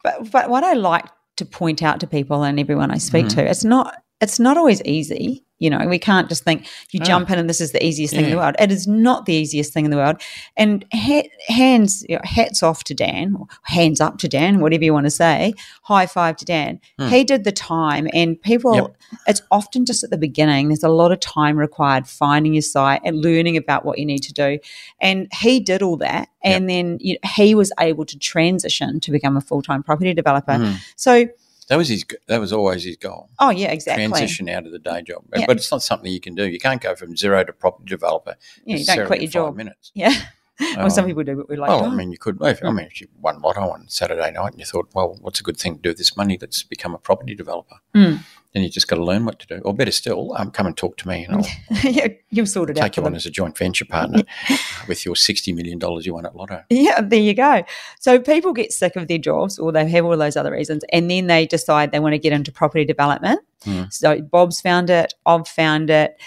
but 0.04 0.30
but 0.30 0.48
what 0.50 0.62
I 0.62 0.74
like 0.74 1.06
to 1.36 1.44
point 1.44 1.82
out 1.82 1.98
to 2.00 2.06
people 2.06 2.44
and 2.44 2.60
everyone 2.60 2.90
I 2.92 2.98
speak 2.98 3.26
Mm-hmm. 3.26 3.40
to, 3.40 3.50
it's 3.50 3.64
not 3.64 3.96
it's 4.20 4.38
not 4.38 4.56
always 4.56 4.80
easy. 4.84 5.44
You 5.58 5.70
know, 5.70 5.86
we 5.88 5.98
can't 5.98 6.28
just 6.28 6.44
think 6.44 6.66
you 6.90 7.00
No. 7.00 7.06
jump 7.06 7.30
in 7.30 7.38
and 7.38 7.48
this 7.48 7.60
is 7.62 7.72
the 7.72 7.82
easiest 7.84 8.12
thing 8.14 8.26
in 8.26 8.30
the 8.30 8.36
world. 8.36 8.56
It 8.58 8.70
is 8.70 8.86
not 8.86 9.24
the 9.24 9.32
easiest 9.32 9.72
thing 9.72 9.86
in 9.86 9.90
the 9.90 9.96
world. 9.96 10.20
And 10.56 10.84
ha- 10.92 11.28
hands 11.48 12.04
you 12.08 12.16
know, 12.16 12.20
hats 12.24 12.62
off 12.62 12.84
to 12.84 12.94
Dan, 12.94 13.36
or 13.38 13.46
hands 13.62 14.00
up 14.00 14.18
to 14.18 14.28
Dan, 14.28 14.60
whatever 14.60 14.84
you 14.84 14.92
want 14.92 15.06
to 15.06 15.10
say. 15.10 15.54
High 15.84 16.06
five 16.06 16.36
to 16.36 16.44
Dan. 16.44 16.80
Hmm. 16.98 17.08
He 17.08 17.24
did 17.24 17.44
the 17.44 17.52
time, 17.52 18.06
and 18.12 18.40
people. 18.40 18.74
Yep. 18.74 18.96
It's 19.28 19.42
often 19.50 19.86
just 19.86 20.04
at 20.04 20.10
the 20.10 20.18
beginning. 20.18 20.68
There's 20.68 20.82
a 20.82 20.88
lot 20.88 21.10
of 21.12 21.20
time 21.20 21.56
required 21.56 22.06
finding 22.06 22.52
your 22.54 22.62
site 22.62 23.00
and 23.04 23.22
learning 23.22 23.56
about 23.56 23.84
what 23.84 23.98
you 23.98 24.04
need 24.04 24.22
to 24.24 24.32
do. 24.32 24.58
And 25.00 25.28
he 25.40 25.60
did 25.60 25.80
all 25.82 25.96
that, 25.98 26.28
and 26.44 26.68
then 26.68 26.98
you 27.00 27.16
he 27.36 27.54
was 27.54 27.72
able 27.80 28.04
to 28.04 28.18
transition 28.18 29.00
to 29.00 29.10
become 29.10 29.36
a 29.36 29.40
full 29.40 29.62
time 29.62 29.82
property 29.82 30.12
developer. 30.12 30.52
Mhm. 30.52 30.76
So, 30.96 31.28
That 31.68 31.76
was 31.76 31.88
his. 31.88 32.04
That 32.28 32.38
was 32.40 32.52
always 32.52 32.84
his 32.84 32.96
goal. 32.96 33.28
oh 33.38 33.50
yeah, 33.50 33.72
exactly. 33.72 34.06
Transition 34.06 34.48
out 34.48 34.66
of 34.66 34.72
the 34.72 34.78
day 34.78 35.02
job, 35.02 35.24
Yeah. 35.34 35.46
but 35.46 35.56
it's 35.56 35.70
not 35.70 35.82
something 35.82 36.10
you 36.12 36.20
can 36.20 36.34
do. 36.34 36.46
You 36.48 36.58
can't 36.60 36.80
go 36.80 36.94
from 36.94 37.16
zero 37.16 37.42
to 37.44 37.52
property 37.52 37.86
developer. 37.88 38.36
Yeah, 38.64 38.76
you 38.76 38.84
don't 38.84 39.06
quit 39.06 39.20
your 39.20 39.30
job. 39.30 39.56
Minutes. 39.56 39.90
Yeah. 39.94 40.14
well, 40.76 40.88
some 40.88 41.04
Um, 41.04 41.10
people 41.10 41.22
do, 41.24 41.36
but 41.36 41.48
we 41.48 41.56
like. 41.56 41.68
Well, 41.68 41.84
oh, 41.84 41.90
I 41.90 41.94
mean, 41.94 42.10
you 42.12 42.18
could. 42.18 42.38
If, 42.40 42.64
I 42.64 42.70
mean, 42.70 42.86
if 42.86 43.00
you 43.00 43.08
won 43.20 43.40
lotto 43.40 43.60
on 43.68 43.88
Saturday 43.88 44.30
night 44.30 44.52
and 44.52 44.58
you 44.60 44.64
thought, 44.64 44.88
well, 44.94 45.18
what's 45.20 45.40
a 45.40 45.42
good 45.42 45.56
thing 45.58 45.76
to 45.76 45.82
do 45.82 45.90
with 45.90 45.98
this 45.98 46.16
money? 46.16 46.38
Let's 46.40 46.62
become 46.62 46.94
a 46.94 46.98
property 46.98 47.34
developer. 47.34 47.76
Mm. 47.94 48.20
Then 48.56 48.62
you 48.62 48.70
just 48.70 48.88
got 48.88 48.96
to 48.96 49.04
learn 49.04 49.26
what 49.26 49.38
to 49.40 49.46
do. 49.46 49.58
Or 49.66 49.74
better 49.74 49.90
still, 49.90 50.34
um, 50.34 50.50
come 50.50 50.66
and 50.66 50.74
talk 50.74 50.96
to 50.96 51.08
me, 51.08 51.26
and 51.26 51.36
I'll 51.36 51.46
yeah, 51.84 52.08
you've 52.30 52.48
sorted 52.48 52.78
out. 52.78 52.84
take 52.84 52.94
for 52.94 53.00
you 53.00 53.04
them. 53.04 53.12
on 53.12 53.16
as 53.16 53.26
a 53.26 53.30
joint 53.30 53.58
venture 53.58 53.84
partner 53.84 54.22
with 54.88 55.04
your 55.04 55.14
sixty 55.14 55.52
million 55.52 55.78
dollars 55.78 56.06
you 56.06 56.14
won 56.14 56.24
at 56.24 56.34
lotto. 56.34 56.64
Yeah, 56.70 57.02
there 57.02 57.20
you 57.20 57.34
go. 57.34 57.64
So 58.00 58.18
people 58.18 58.54
get 58.54 58.72
sick 58.72 58.96
of 58.96 59.08
their 59.08 59.18
jobs 59.18 59.58
or 59.58 59.72
they 59.72 59.86
have 59.86 60.06
all 60.06 60.16
those 60.16 60.38
other 60.38 60.52
reasons 60.52 60.86
and 60.90 61.10
then 61.10 61.26
they 61.26 61.44
decide 61.44 61.92
they 61.92 61.98
want 62.00 62.14
to 62.14 62.18
get 62.18 62.32
into 62.32 62.50
property 62.50 62.86
development. 62.86 63.40
Mm. 63.66 63.92
So 63.92 64.22
Bob's 64.22 64.62
found 64.62 64.88
it, 64.88 65.12
I've 65.26 65.46
found 65.46 65.90
it. 65.90 66.18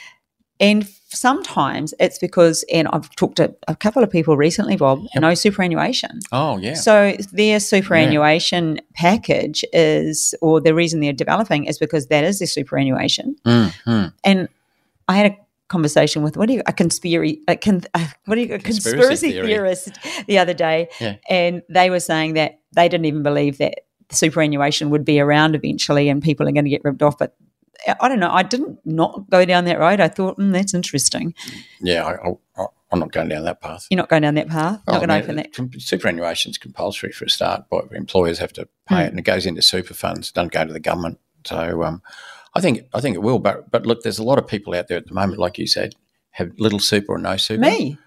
And 0.59 0.87
sometimes 1.09 1.93
it's 1.99 2.17
because, 2.19 2.63
and 2.71 2.87
I've 2.89 3.13
talked 3.15 3.37
to 3.37 3.53
a 3.67 3.75
couple 3.75 4.03
of 4.03 4.09
people 4.09 4.37
recently, 4.37 4.75
Bob, 4.77 4.99
Yep. 5.15 5.21
no 5.21 5.33
superannuation. 5.33 6.19
Oh 6.31 6.57
yeah, 6.57 6.75
So 6.75 7.15
their 7.31 7.59
superannuation 7.59 8.79
package 8.93 9.63
is, 9.73 10.35
or 10.41 10.61
the 10.61 10.73
reason 10.73 10.99
they're 10.99 11.13
developing 11.13 11.65
is 11.65 11.77
because 11.77 12.07
that 12.07 12.23
is 12.23 12.39
their 12.39 12.47
superannuation. 12.47 13.35
Mm, 13.45 13.73
mm. 13.85 14.13
And 14.23 14.47
I 15.07 15.15
had 15.17 15.31
a 15.31 15.37
conversation 15.67 16.23
with 16.23 16.35
what 16.37 16.47
do 16.47 16.53
you 16.53 16.63
a 16.67 16.73
conspiracy 16.73 17.41
a 17.47 17.55
con, 17.55 17.81
a, 17.93 18.01
what 18.25 18.35
do 18.35 18.41
you 18.41 18.53
a 18.55 18.59
Conspiracy 18.59 18.97
conspiracy, 18.99 19.31
theory. 19.31 19.47
theorist 19.47 19.99
the 20.27 20.37
other 20.37 20.53
day, 20.53 20.89
Yeah. 20.99 21.15
and 21.29 21.61
they 21.69 21.89
were 21.89 21.99
saying 21.99 22.33
that 22.35 22.59
they 22.73 22.87
didn't 22.89 23.05
even 23.05 23.23
believe 23.23 23.57
that 23.59 23.81
superannuation 24.11 24.89
would 24.89 25.05
be 25.05 25.19
around 25.19 25.55
eventually, 25.55 26.09
and 26.09 26.21
people 26.23 26.47
are 26.47 26.51
going 26.51 26.65
to 26.65 26.69
get 26.71 26.81
ripped 26.83 27.01
off. 27.03 27.17
But 27.17 27.35
I 27.99 28.09
don't 28.09 28.19
know. 28.19 28.31
I 28.31 28.43
didn't 28.43 28.79
not 28.85 29.29
go 29.29 29.45
down 29.45 29.65
that 29.65 29.79
road. 29.79 29.99
I 29.99 30.07
thought 30.07 30.37
mm, 30.37 30.51
that's 30.51 30.73
interesting. 30.73 31.33
Yeah, 31.81 32.05
I, 32.05 32.29
I, 32.61 32.65
I'm 32.91 32.99
not 32.99 33.11
going 33.11 33.29
down 33.29 33.43
that 33.45 33.61
path. 33.61 33.87
You're 33.89 33.97
not 33.97 34.09
going 34.09 34.23
down 34.23 34.35
that 34.35 34.47
path. 34.49 34.81
Oh, 34.87 34.93
not 34.93 34.99
going 34.99 35.09
to 35.09 35.15
open 35.23 35.35
that. 35.37 35.53
com- 35.53 35.71
Superannuation 35.79 36.49
is 36.51 36.57
compulsory 36.57 37.11
for 37.11 37.25
a 37.25 37.29
start, 37.29 37.65
but 37.69 37.85
employers 37.93 38.39
have 38.39 38.51
to 38.53 38.67
pay 38.87 38.95
Hmm. 38.95 39.01
it, 39.01 39.07
and 39.11 39.19
it 39.19 39.25
goes 39.25 39.45
into 39.45 39.61
super 39.61 39.93
funds. 39.93 40.29
It 40.29 40.33
doesn't 40.35 40.51
go 40.51 40.65
to 40.65 40.73
the 40.73 40.79
government. 40.79 41.19
So 41.45 41.83
um, 41.83 42.01
I 42.55 42.61
think 42.61 42.83
I 42.93 42.99
think 42.99 43.15
it 43.15 43.19
will. 43.21 43.39
But 43.39 43.71
but 43.71 43.85
look, 43.85 44.01
there's 44.03 44.19
a 44.19 44.23
lot 44.23 44.39
of 44.39 44.47
people 44.47 44.73
out 44.75 44.87
there 44.87 44.97
at 44.97 45.07
the 45.07 45.13
moment, 45.13 45.39
like 45.39 45.57
you 45.57 45.67
said, 45.67 45.95
have 46.31 46.51
little 46.57 46.79
super 46.79 47.13
or 47.13 47.17
no 47.19 47.37
super. 47.37 47.61
Me, 47.61 47.97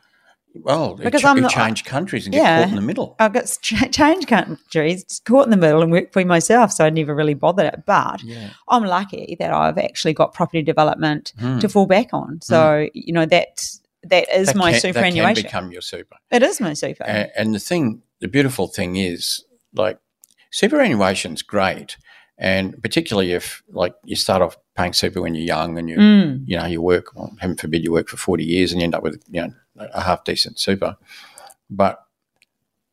Well, 0.55 0.95
Because 0.97 1.05
because 1.05 1.25
I'm 1.25 1.41
not- 1.41 1.51
change 1.51 1.85
countries 1.85 2.27
and 2.27 2.33
get 2.35 2.45
caught 2.61 2.69
in 2.69 2.75
the 2.75 2.81
middle. 2.83 3.17
I've 3.19 3.33
got 3.33 3.47
ch- 3.63 3.91
change 3.91 4.27
countries, 4.27 5.21
caught 5.25 5.45
in 5.45 5.51
the 5.51 5.57
middle, 5.57 5.83
and 5.83 5.91
worked 5.91 6.13
for 6.13 6.25
myself, 6.25 6.73
so 6.73 6.85
I 6.85 6.91
never 6.91 7.15
really 7.15 7.35
bothered 7.35 7.73
it. 7.73 7.83
But 7.87 8.23
Yeah. 8.23 8.51
I'm 8.69 8.85
lucky 8.85 9.37
that 9.41 9.51
I've 9.53 9.79
actually 9.79 10.13
got 10.13 10.35
property 10.35 10.63
development 10.63 11.33
Hmm. 11.39 11.59
to 11.61 11.69
fall 11.69 11.87
back 11.87 12.09
on. 12.13 12.41
So 12.43 12.89
you 12.93 13.13
know 13.13 13.25
that 13.27 13.65
that 14.05 14.29
is 14.37 14.49
That 14.49 14.57
my 14.57 14.73
can, 14.73 14.73
that 14.73 14.83
can 14.83 14.93
superannuation. 14.95 15.43
become 15.45 15.73
your 15.73 15.81
super. 15.81 16.17
it 16.31 16.43
is 16.43 16.61
my 16.61 16.75
super. 16.75 17.05
And, 17.05 17.31
and 17.37 17.55
the 17.55 17.61
thing, 17.61 18.03
the 18.21 18.29
beautiful 18.29 18.67
thing 18.67 18.97
is, 18.97 19.45
like, 19.75 19.99
superannuation's 20.53 21.43
great, 21.43 21.97
and 22.39 22.81
particularly 22.83 23.33
if, 23.33 23.63
like, 23.71 23.95
you 24.05 24.17
start 24.17 24.43
off 24.43 24.57
paying 24.76 24.93
super 24.93 25.21
when 25.21 25.35
you're 25.35 25.45
young 25.45 25.79
and 25.79 25.88
you, 25.88 25.97
Mm. 25.97 26.45
you 26.47 26.57
know, 26.57 26.67
you 26.67 26.81
work. 26.81 27.14
Well, 27.14 27.35
heaven 27.41 27.57
forbid, 27.57 27.85
you 27.85 27.93
work 27.93 28.09
for 28.09 28.17
forty 28.17 28.45
years 28.45 28.73
and 28.73 28.81
you 28.81 28.85
end 28.85 28.95
up 28.95 29.02
with, 29.02 29.23
you 29.31 29.43
know, 29.43 29.52
a 29.93 30.00
half 30.02 30.25
decent 30.25 30.59
super. 30.59 30.97
But 31.71 32.05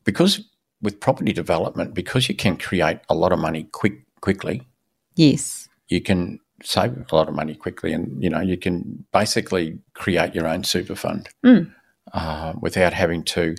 because 0.04 0.42
with 0.82 1.00
property 1.00 1.34
development, 1.34 1.94
because 1.94 2.30
you 2.30 2.36
can 2.36 2.58
create 2.58 3.00
a 3.10 3.16
lot 3.16 3.32
of 3.34 3.40
money 3.40 3.64
quick 3.72 3.94
quickly, 4.22 4.68
Yes. 5.16 5.68
you 5.88 6.02
can 6.02 6.40
save 6.64 7.06
a 7.12 7.16
lot 7.16 7.30
of 7.30 7.36
money 7.36 7.56
quickly, 7.56 7.94
and 7.94 8.22
you 8.24 8.30
know 8.30 8.42
you 8.42 8.58
can 8.58 9.06
basically 9.14 9.80
create 9.94 10.36
your 10.36 10.48
own 10.48 10.64
super 10.64 10.96
fund 10.96 11.30
Mm. 11.46 11.72
uh, 12.14 12.54
without 12.62 12.94
having 12.94 13.24
to 13.24 13.56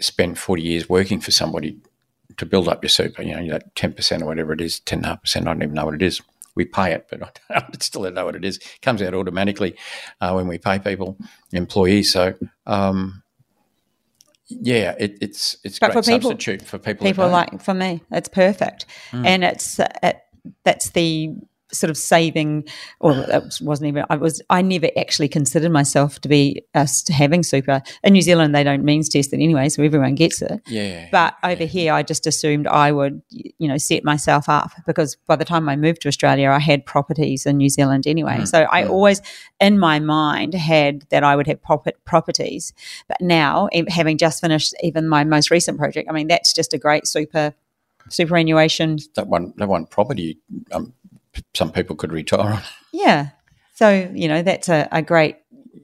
spend 0.00 0.38
forty 0.38 0.62
years 0.62 0.88
working 0.88 1.20
for 1.20 1.30
somebody 1.30 1.76
to 2.38 2.46
build 2.46 2.66
up 2.68 2.82
your 2.82 2.88
super. 2.90 3.22
You 3.22 3.36
know, 3.36 3.48
that 3.52 3.74
ten 3.76 3.92
percent 3.92 4.22
or 4.22 4.26
whatever 4.26 4.52
it 4.52 4.60
is, 4.60 4.80
ten 4.80 4.98
and 5.00 5.06
a 5.06 5.08
half 5.10 5.20
percent. 5.22 5.46
I 5.46 5.52
don't 5.52 5.62
even 5.62 5.74
know 5.74 5.84
what 5.86 5.94
it 5.94 6.02
is. 6.02 6.20
We 6.54 6.64
pay 6.66 6.92
it, 6.92 7.06
but 7.10 7.22
I 7.50 7.60
don't- 7.60 7.82
still 7.82 8.02
don't 8.02 8.14
know 8.14 8.24
what 8.26 8.36
it 8.36 8.44
is. 8.44 8.58
It 8.58 8.80
comes 8.82 9.00
out 9.02 9.14
automatically 9.14 9.76
uh, 10.20 10.32
when 10.32 10.46
we 10.48 10.58
pay 10.58 10.78
people, 10.78 11.16
employees. 11.52 12.12
So. 12.12 12.34
Um, 12.66 13.22
yeah, 14.48 14.94
it, 14.98 15.16
it's 15.22 15.56
it's 15.64 15.78
But 15.78 15.92
great 15.92 16.04
for 16.04 16.10
people- 16.10 16.30
substitute 16.30 16.62
for 16.62 16.78
people. 16.78 17.06
People 17.06 17.28
like 17.28 17.62
for 17.62 17.72
me, 17.72 18.02
it's 18.10 18.28
perfect, 18.28 18.84
Mm. 19.10 19.26
and 19.26 19.44
it's 19.44 19.80
uh, 19.80 19.88
it, 20.02 20.18
that's 20.64 20.90
the 20.90 21.30
sort 21.72 21.90
of 21.90 21.96
saving, 21.96 22.64
or 23.00 23.12
it 23.16 23.58
wasn't 23.60 23.88
even. 23.88 24.04
I 24.10 24.16
was. 24.16 24.42
I 24.50 24.62
never 24.62 24.88
actually 24.96 25.28
considered 25.28 25.72
myself 25.72 26.20
to 26.20 26.28
be 26.28 26.62
us 26.74 27.06
having 27.08 27.42
super 27.42 27.82
in 28.02 28.12
New 28.12 28.22
Zealand. 28.22 28.54
They 28.54 28.64
don't 28.64 28.84
means 28.84 29.08
test 29.08 29.32
it 29.32 29.36
anyway, 29.36 29.68
so 29.68 29.82
everyone 29.82 30.14
gets 30.14 30.42
it. 30.42 30.60
yeah, 30.66 31.08
But 31.10 31.34
over 31.42 31.64
here, 31.64 31.92
I 31.92 32.02
just 32.02 32.26
assumed 32.26 32.66
I 32.66 32.92
would, 32.92 33.22
you 33.30 33.68
know, 33.68 33.78
set 33.78 34.04
myself 34.04 34.48
up 34.48 34.72
because 34.86 35.16
by 35.26 35.36
the 35.36 35.44
time 35.44 35.68
I 35.68 35.76
moved 35.76 36.02
to 36.02 36.08
Australia, 36.08 36.50
I 36.50 36.58
had 36.58 36.86
properties 36.86 37.46
in 37.46 37.56
New 37.56 37.68
Zealand 37.68 38.06
anyway. 38.06 38.38
Mm, 38.38 38.48
So 38.48 38.66
I 38.70 38.84
mm. 38.84 38.90
always, 38.90 39.20
in 39.60 39.78
my 39.78 39.98
mind, 39.98 40.54
had 40.54 41.02
that 41.10 41.24
I 41.24 41.36
would 41.36 41.46
have 41.46 41.60
properties. 42.04 42.72
But 43.08 43.20
now, 43.20 43.68
having 43.88 44.18
just 44.18 44.40
finished 44.40 44.74
even 44.82 45.08
my 45.08 45.24
most 45.24 45.50
recent 45.50 45.78
project, 45.78 46.08
I 46.08 46.12
mean, 46.12 46.28
that's 46.28 46.52
just 46.52 46.74
a 46.74 46.78
great 46.78 47.06
super 47.06 47.54
superannuation. 48.08 48.98
that 49.14 49.26
one 49.26 49.54
that 49.56 49.68
one 49.68 49.86
property 49.86 50.38
um, 50.72 50.92
some 51.54 51.72
people 51.72 51.96
could 51.96 52.12
retire 52.12 52.52
on. 52.52 52.62
Yeah. 52.92 53.30
So 53.74 54.10
you 54.14 54.28
know, 54.28 54.42
that's 54.42 54.68
a, 54.68 54.88
a 54.92 55.02
great 55.02 55.36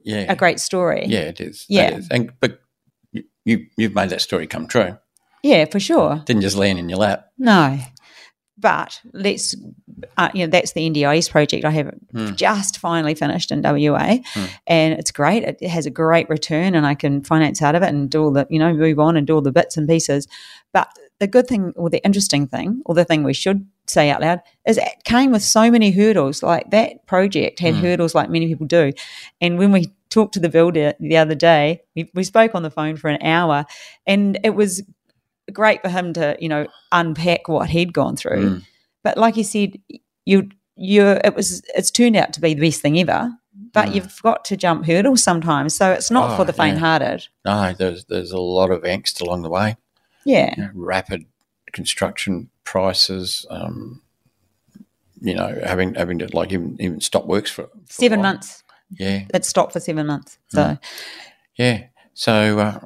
Yeah, 0.03 0.31
a 0.31 0.35
great 0.35 0.59
story. 0.59 1.05
yeah, 1.07 1.21
it 1.21 1.41
is. 1.41 1.65
Yeah. 1.69 1.97
is. 1.97 2.07
and 2.11 2.31
but 2.39 2.61
you- 3.11 3.23
you 3.45 3.65
you've 3.77 3.95
made 3.95 4.09
that 4.09 4.21
story 4.21 4.47
come 4.47 4.67
true. 4.67 4.97
Yeah, 5.43 5.65
for 5.65 5.79
sure. 5.79 6.21
Didn't 6.25 6.41
just 6.43 6.57
land 6.57 6.79
in 6.79 6.89
your 6.89 6.99
lap. 6.99 7.27
No. 7.37 7.79
But 8.61 8.99
let's, 9.13 9.55
uh, 10.17 10.27
you 10.33 10.45
know, 10.45 10.51
that's 10.51 10.73
the 10.73 10.81
NDIS 10.89 11.31
project 11.31 11.63
I 11.63 11.69
have 11.71 11.93
Hmm. 12.11 12.33
just 12.35 12.77
finally 12.77 13.15
finished 13.15 13.51
in 13.53 13.61
WA, 13.61 14.17
Hmm. 14.33 14.45
and 14.67 14.99
it's 14.99 15.11
great. 15.11 15.43
It 15.43 15.63
has 15.69 15.85
a 15.85 15.89
great 15.89 16.29
return, 16.29 16.75
and 16.75 16.85
I 16.85 16.93
can 16.93 17.23
finance 17.23 17.61
out 17.61 17.75
of 17.75 17.83
it 17.83 17.89
and 17.89 18.09
do 18.09 18.21
all 18.21 18.31
the, 18.31 18.45
you 18.49 18.59
know, 18.59 18.73
move 18.73 18.99
on 18.99 19.15
and 19.15 19.25
do 19.25 19.35
all 19.35 19.41
the 19.41 19.53
bits 19.53 19.77
and 19.77 19.87
pieces. 19.87 20.27
But 20.73 20.89
the 21.19 21.27
good 21.27 21.47
thing, 21.47 21.71
or 21.77 21.89
the 21.89 22.03
interesting 22.03 22.47
thing, 22.47 22.81
or 22.85 22.95
the 22.95 23.05
thing 23.05 23.23
we 23.23 23.33
should 23.33 23.65
say 23.89 24.09
out 24.09 24.21
loud, 24.21 24.39
is 24.67 24.77
it 24.77 24.87
came 25.03 25.31
with 25.31 25.41
so 25.43 25.69
many 25.71 25.91
hurdles. 25.91 26.41
Like 26.43 26.69
that 26.71 27.05
project 27.07 27.59
had 27.59 27.75
Hmm. 27.75 27.81
hurdles, 27.81 28.13
like 28.15 28.29
many 28.29 28.47
people 28.47 28.67
do. 28.67 28.91
And 29.41 29.57
when 29.57 29.71
we 29.71 29.91
talked 30.09 30.33
to 30.35 30.39
the 30.39 30.49
builder 30.49 30.93
the 30.99 31.17
other 31.17 31.35
day, 31.35 31.81
we, 31.95 32.09
we 32.13 32.23
spoke 32.23 32.55
on 32.55 32.63
the 32.63 32.71
phone 32.71 32.95
for 32.97 33.09
an 33.09 33.21
hour, 33.23 33.65
and 34.07 34.39
it 34.43 34.55
was 34.55 34.81
great 35.53 35.81
for 35.81 35.89
him 35.89 36.13
to, 36.13 36.37
you 36.39 36.49
know, 36.49 36.67
unpack 36.91 37.47
what 37.47 37.69
he'd 37.69 37.93
gone 37.93 38.15
through. 38.15 38.49
Mm. 38.49 38.63
But 39.03 39.17
like 39.17 39.37
you 39.37 39.43
said, 39.43 39.77
you 40.25 40.49
you 40.75 41.05
it 41.23 41.35
was 41.35 41.61
it's 41.75 41.91
turned 41.91 42.15
out 42.15 42.31
to 42.33 42.39
be 42.41 42.53
the 42.53 42.61
best 42.61 42.81
thing 42.81 42.99
ever. 42.99 43.31
But 43.73 43.89
Mm. 43.89 43.95
you've 43.95 44.21
got 44.23 44.45
to 44.45 44.57
jump 44.57 44.85
hurdles 44.85 45.23
sometimes, 45.23 45.75
so 45.75 45.91
it's 45.91 46.09
not 46.09 46.31
Oh, 46.31 46.37
for 46.37 46.45
the 46.45 46.53
yeah. 46.53 46.63
faint-hearted. 46.63 47.27
No, 47.45 47.73
there's 47.73 48.05
there's 48.05 48.31
a 48.31 48.39
lot 48.39 48.71
of 48.71 48.81
angst 48.83 49.21
along 49.21 49.41
the 49.43 49.49
way. 49.49 49.75
Yeah, 50.25 50.53
You 50.57 50.63
know, 50.63 50.69
rapid 50.73 51.25
construction 51.73 52.49
prices. 52.69 53.45
Um, 53.49 54.01
you 55.21 55.33
know, 55.33 55.59
having 55.65 55.95
having 55.95 56.19
to 56.19 56.27
like 56.35 56.51
even 56.53 56.77
even 56.79 57.01
stop 57.01 57.25
works 57.25 57.51
for, 57.51 57.63
for 57.87 57.93
seven 58.03 58.21
months. 58.21 58.63
Yeah, 58.91 59.25
It 59.33 59.45
stopped 59.45 59.73
for 59.73 59.79
seven 59.79 60.07
months. 60.07 60.37
So, 60.47 60.77
yeah. 61.55 61.87
So 62.13 62.59
uh, 62.59 62.79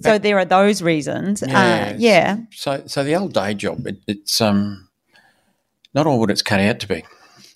so 0.00 0.18
there 0.18 0.38
are 0.38 0.44
those 0.44 0.82
reasons. 0.82 1.42
Yeah, 1.46 1.92
Uh, 1.92 1.96
yeah, 1.98 2.36
so 2.52 2.82
so 2.86 3.04
the 3.04 3.16
old 3.16 3.32
day 3.34 3.54
job, 3.54 3.86
it, 3.86 3.98
it's 4.06 4.40
um 4.40 4.88
not 5.94 6.06
all 6.06 6.18
what 6.20 6.30
it's 6.30 6.42
cut 6.42 6.60
out 6.60 6.80
to 6.80 6.88
be. 6.88 7.04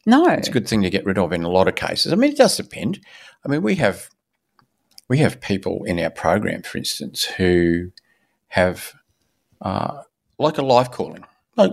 no, 0.04 0.26
it's 0.26 0.48
a 0.48 0.52
good 0.52 0.68
thing 0.68 0.82
to 0.82 0.90
get 0.90 1.06
rid 1.06 1.18
of 1.18 1.32
in 1.32 1.44
a 1.44 1.48
lot 1.48 1.68
of 1.68 1.74
cases. 1.74 2.12
I 2.12 2.16
mean, 2.16 2.32
it 2.32 2.38
does 2.38 2.56
depend. 2.56 3.00
I 3.44 3.48
mean, 3.48 3.62
we 3.62 3.76
have 3.76 4.10
we 5.08 5.18
have 5.18 5.40
people 5.40 5.84
in 5.84 5.98
our 6.00 6.10
program, 6.10 6.62
for 6.62 6.78
instance, 6.78 7.24
who 7.24 7.92
have 8.48 8.92
uh, 9.62 10.02
like 10.38 10.58
a 10.58 10.62
life 10.62 10.90
calling. 10.90 11.24
Like 11.56 11.72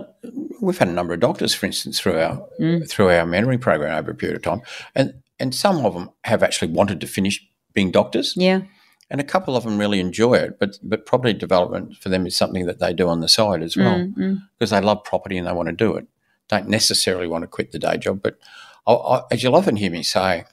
we've 0.60 0.78
had 0.78 0.88
a 0.88 0.92
number 0.92 1.14
of 1.14 1.20
doctors, 1.20 1.54
for 1.54 1.66
instance, 1.66 2.00
through 2.00 2.18
our 2.18 2.46
Mm. 2.60 2.88
through 2.88 3.08
our 3.10 3.26
mentoring 3.26 3.60
program 3.60 3.96
over 3.98 4.10
a 4.12 4.14
period 4.14 4.36
of 4.36 4.42
time, 4.42 4.62
and 4.94 5.14
and 5.38 5.54
some 5.54 5.84
of 5.84 5.94
them 5.94 6.10
have 6.24 6.42
actually 6.42 6.72
wanted 6.72 7.00
to 7.00 7.06
finish 7.06 7.44
being 7.74 7.90
doctors, 7.90 8.34
yeah, 8.36 8.62
and 9.10 9.20
a 9.20 9.24
couple 9.24 9.56
of 9.56 9.64
them 9.64 9.78
really 9.78 10.00
enjoy 10.00 10.34
it. 10.34 10.58
But 10.58 10.78
but 10.82 11.06
property 11.06 11.34
development 11.34 11.96
for 11.96 12.08
them 12.08 12.26
is 12.26 12.36
something 12.36 12.66
that 12.66 12.78
they 12.78 12.92
do 12.94 13.08
on 13.08 13.20
the 13.20 13.28
side 13.28 13.62
as 13.62 13.76
well 13.76 13.98
Mm, 13.98 14.14
mm. 14.16 14.38
because 14.58 14.70
they 14.70 14.80
love 14.80 15.04
property 15.04 15.36
and 15.36 15.46
they 15.46 15.52
want 15.52 15.68
to 15.68 15.74
do 15.74 15.94
it. 15.96 16.06
Don't 16.48 16.68
necessarily 16.68 17.26
want 17.26 17.42
to 17.42 17.48
quit 17.48 17.72
the 17.72 17.78
day 17.78 17.96
job, 17.98 18.22
but 18.22 18.38
I, 18.86 18.92
I, 18.92 19.22
as 19.30 19.42
you'll 19.42 19.56
often 19.56 19.76
hear 19.76 19.90
me 19.90 20.02
say, 20.02 20.44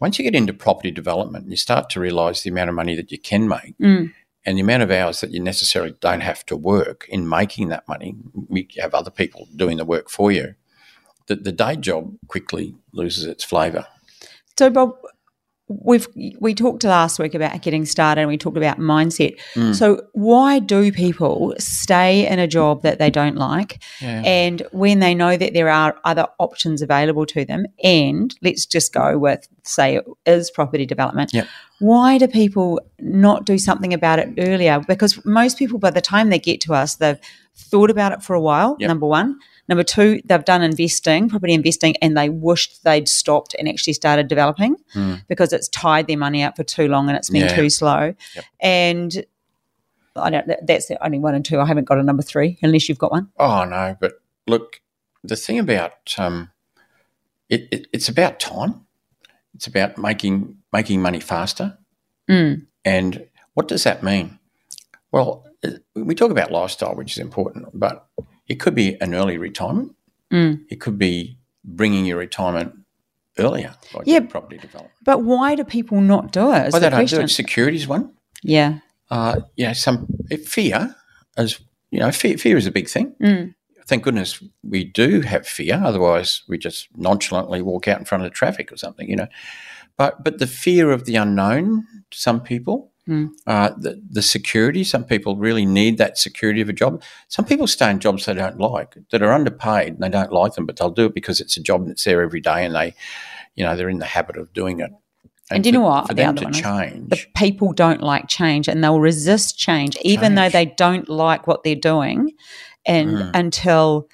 once 0.00 0.18
you 0.18 0.24
get 0.24 0.34
into 0.34 0.52
property 0.52 0.90
development, 0.90 1.48
you 1.50 1.56
start 1.56 1.90
to 1.90 2.00
realise 2.00 2.42
the 2.42 2.50
amount 2.50 2.68
of 2.70 2.76
money 2.76 2.94
that 2.96 3.10
you 3.10 3.18
can 3.18 3.48
make 3.48 3.76
Mm. 3.78 4.12
And 4.48 4.56
the 4.56 4.62
amount 4.62 4.82
of 4.82 4.90
hours 4.90 5.20
that 5.20 5.30
you 5.30 5.40
necessarily 5.40 5.94
don't 6.00 6.22
have 6.22 6.46
to 6.46 6.56
work 6.56 7.06
in 7.10 7.28
making 7.28 7.68
that 7.68 7.86
money. 7.86 8.16
We 8.48 8.66
have 8.78 8.94
other 8.94 9.10
people 9.10 9.46
doing 9.54 9.76
the 9.76 9.84
work 9.84 10.08
for 10.08 10.32
you. 10.32 10.54
The, 11.26 11.36
the 11.36 11.52
day 11.52 11.76
job 11.76 12.16
quickly 12.28 12.74
loses 12.92 13.26
its 13.26 13.44
flavour. 13.44 13.86
So, 14.58 14.70
Bob, 14.70 14.96
we've 15.68 16.08
we 16.40 16.54
talked 16.54 16.84
last 16.84 17.18
week 17.18 17.34
about 17.34 17.60
getting 17.62 17.84
started, 17.84 18.22
and 18.22 18.28
we 18.28 18.38
talked 18.38 18.56
about 18.56 18.78
mindset. 18.78 19.38
Mm. 19.54 19.74
So, 19.74 20.02
why 20.12 20.58
do 20.58 20.90
people 20.92 21.54
stay 21.58 22.26
in 22.26 22.38
a 22.38 22.46
job 22.46 22.82
that 22.82 22.98
they 22.98 23.10
don't 23.10 23.36
like, 23.36 23.82
Yeah. 24.00 24.22
and 24.24 24.62
when 24.72 25.00
they 25.00 25.14
know 25.14 25.36
that 25.36 25.54
there 25.54 25.68
are 25.68 25.96
other 26.04 26.26
options 26.38 26.82
available 26.82 27.26
to 27.26 27.44
them? 27.44 27.66
And 27.84 28.34
let's 28.42 28.66
just 28.66 28.92
go 28.92 29.18
with 29.18 29.46
say 29.62 29.96
it 29.96 30.04
is 30.26 30.50
property 30.50 30.86
development. 30.86 31.32
Yep. 31.34 31.46
Why 31.80 32.18
do 32.18 32.26
people 32.26 32.80
not 32.98 33.44
do 33.44 33.58
something 33.58 33.92
about 33.92 34.18
it 34.18 34.34
earlier? 34.38 34.80
Because 34.80 35.24
most 35.24 35.58
people, 35.58 35.78
by 35.78 35.90
the 35.90 36.00
time 36.00 36.30
they 36.30 36.38
get 36.38 36.60
to 36.62 36.74
us, 36.74 36.96
they've 36.96 37.20
thought 37.54 37.90
about 37.90 38.12
it 38.12 38.22
for 38.22 38.34
a 38.34 38.40
while. 38.40 38.76
Yep. 38.80 38.88
Number 38.88 39.06
one. 39.06 39.38
Number 39.68 39.84
two, 39.84 40.20
they've 40.24 40.44
done 40.44 40.62
investing, 40.62 41.28
property 41.28 41.52
investing, 41.52 41.94
and 42.00 42.16
they 42.16 42.28
wished 42.30 42.84
they'd 42.84 43.08
stopped 43.08 43.54
and 43.58 43.68
actually 43.68 43.92
started 43.92 44.26
developing 44.28 44.76
Mm. 44.94 45.26
because 45.28 45.52
it's 45.52 45.68
tied 45.68 46.06
their 46.06 46.16
money 46.16 46.42
up 46.42 46.56
for 46.56 46.64
too 46.64 46.88
long 46.88 47.08
and 47.08 47.16
it's 47.16 47.28
been 47.30 47.42
Yeah. 47.42 47.54
too 47.56 47.68
slow. 47.70 48.14
Yep. 48.34 48.44
And 48.60 49.24
I 50.16 50.30
don't. 50.30 50.46
that- 50.48 50.66
That's 50.66 50.86
the 50.88 51.04
only 51.04 51.18
one 51.18 51.34
and 51.34 51.44
two. 51.44 51.60
I 51.60 51.66
haven't 51.66 51.84
got 51.84 51.98
a 51.98 52.02
number 52.02 52.22
three, 52.22 52.58
unless 52.62 52.88
you've 52.88 52.98
got 52.98 53.12
one. 53.12 53.28
Oh 53.38 53.64
no, 53.64 53.96
but 54.00 54.14
look, 54.46 54.80
the 55.22 55.36
thing 55.36 55.58
about 55.58 56.14
um, 56.18 56.50
it, 57.48 57.68
it, 57.70 57.86
it's 57.92 58.08
about 58.08 58.40
time. 58.40 58.86
It's 59.54 59.66
about 59.66 59.98
making 59.98 60.56
making 60.72 61.02
money 61.02 61.20
faster. 61.20 61.76
Mm. 62.28 62.66
And 62.84 63.26
what 63.54 63.68
does 63.68 63.84
that 63.84 64.02
mean? 64.02 64.38
Well, 65.12 65.44
we 65.94 66.14
talk 66.14 66.30
about 66.30 66.50
lifestyle, 66.52 66.94
which 66.94 67.12
is 67.12 67.18
important, 67.18 67.66
but 67.74 68.06
it 68.48 68.56
could 68.56 68.74
be 68.74 69.00
an 69.00 69.14
early 69.14 69.38
retirement. 69.38 69.94
Mm. 70.32 70.64
It 70.68 70.80
could 70.80 70.98
be 70.98 71.38
bringing 71.64 72.06
your 72.06 72.18
retirement 72.18 72.74
earlier, 73.38 73.74
like 73.94 74.06
Yeah. 74.06 74.20
property 74.20 74.58
development. 74.58 74.94
But 75.04 75.22
why 75.22 75.54
do 75.54 75.64
people 75.64 76.00
not 76.00 76.32
do 76.32 76.52
it? 76.52 76.66
Is 76.68 76.72
Well, 76.72 76.80
the 76.80 76.90
they 76.90 76.96
don't 76.96 77.08
do 77.08 77.20
it. 77.20 77.28
Security's 77.28 77.86
one. 77.86 78.10
Yeah. 78.42 78.78
Uh, 79.10 79.40
you 79.56 79.66
know, 79.66 79.72
some 79.72 80.06
fear, 80.44 80.94
as 81.36 81.58
you 81.90 81.98
know, 82.00 82.10
fear, 82.12 82.36
fear 82.36 82.56
is 82.56 82.66
a 82.66 82.70
big 82.70 82.88
thing. 82.88 83.14
Mm. 83.22 83.54
Thank 83.86 84.02
goodness 84.02 84.42
we 84.62 84.84
do 84.84 85.22
have 85.22 85.46
fear. 85.46 85.80
Otherwise, 85.82 86.42
we 86.46 86.58
just 86.58 86.88
nonchalantly 86.96 87.62
walk 87.62 87.88
out 87.88 87.98
in 87.98 88.04
front 88.04 88.22
of 88.22 88.30
the 88.30 88.34
traffic 88.34 88.70
or 88.70 88.76
something. 88.76 89.08
You 89.08 89.16
know, 89.16 89.28
but 89.96 90.22
but 90.22 90.38
the 90.38 90.46
fear 90.46 90.90
of 90.90 91.04
the 91.06 91.16
unknown. 91.16 91.86
To 92.10 92.18
some 92.18 92.40
people, 92.40 92.92
Mm. 93.08 93.30
uh, 93.46 93.70
the 93.78 94.02
the 94.10 94.20
security. 94.22 94.84
Some 94.84 95.04
people 95.04 95.36
really 95.36 95.64
need 95.64 95.96
that 95.98 96.18
security 96.18 96.60
of 96.60 96.68
a 96.68 96.74
job. 96.74 97.02
Some 97.28 97.46
people 97.46 97.66
stay 97.66 97.90
in 97.90 98.00
jobs 98.00 98.26
they 98.26 98.34
don't 98.34 98.58
like, 98.60 98.96
that 99.10 99.22
are 99.22 99.32
underpaid, 99.32 99.94
and 99.94 100.02
they 100.02 100.10
don't 100.10 100.30
like 100.32 100.54
them, 100.54 100.66
but 100.66 100.76
they'll 100.76 100.90
do 100.90 101.06
it 101.06 101.14
because 101.14 101.40
it's 101.40 101.56
a 101.56 101.62
job 101.62 101.86
that's 101.86 102.04
there 102.04 102.20
every 102.22 102.40
day, 102.40 102.66
and 102.66 102.74
they, 102.74 102.94
you 103.54 103.64
know, 103.64 103.74
they're 103.76 103.88
in 103.88 103.98
the 103.98 104.04
habit 104.04 104.36
of 104.36 104.52
doing 104.52 104.80
it. 104.80 104.90
And 105.50 105.64
do 105.64 105.70
you 105.70 105.72
know 105.72 105.80
what? 105.80 106.08
For 106.08 106.14
The 106.14 106.22
them 106.22 106.28
other 106.30 106.38
to 106.40 106.44
one 106.44 106.52
change, 106.52 107.08
The 107.08 107.24
people 107.34 107.72
don't 107.72 108.02
like 108.02 108.28
change 108.28 108.68
and 108.68 108.84
they'll 108.84 109.00
resist 109.00 109.58
change, 109.58 109.96
even 110.02 110.34
though 110.34 110.50
they 110.50 110.66
don't 110.66 111.08
like 111.08 111.46
what 111.46 111.62
they're 111.62 111.74
doing. 111.74 112.32
And 112.84 113.16
Mm. 113.16 113.30
until, 113.34 114.08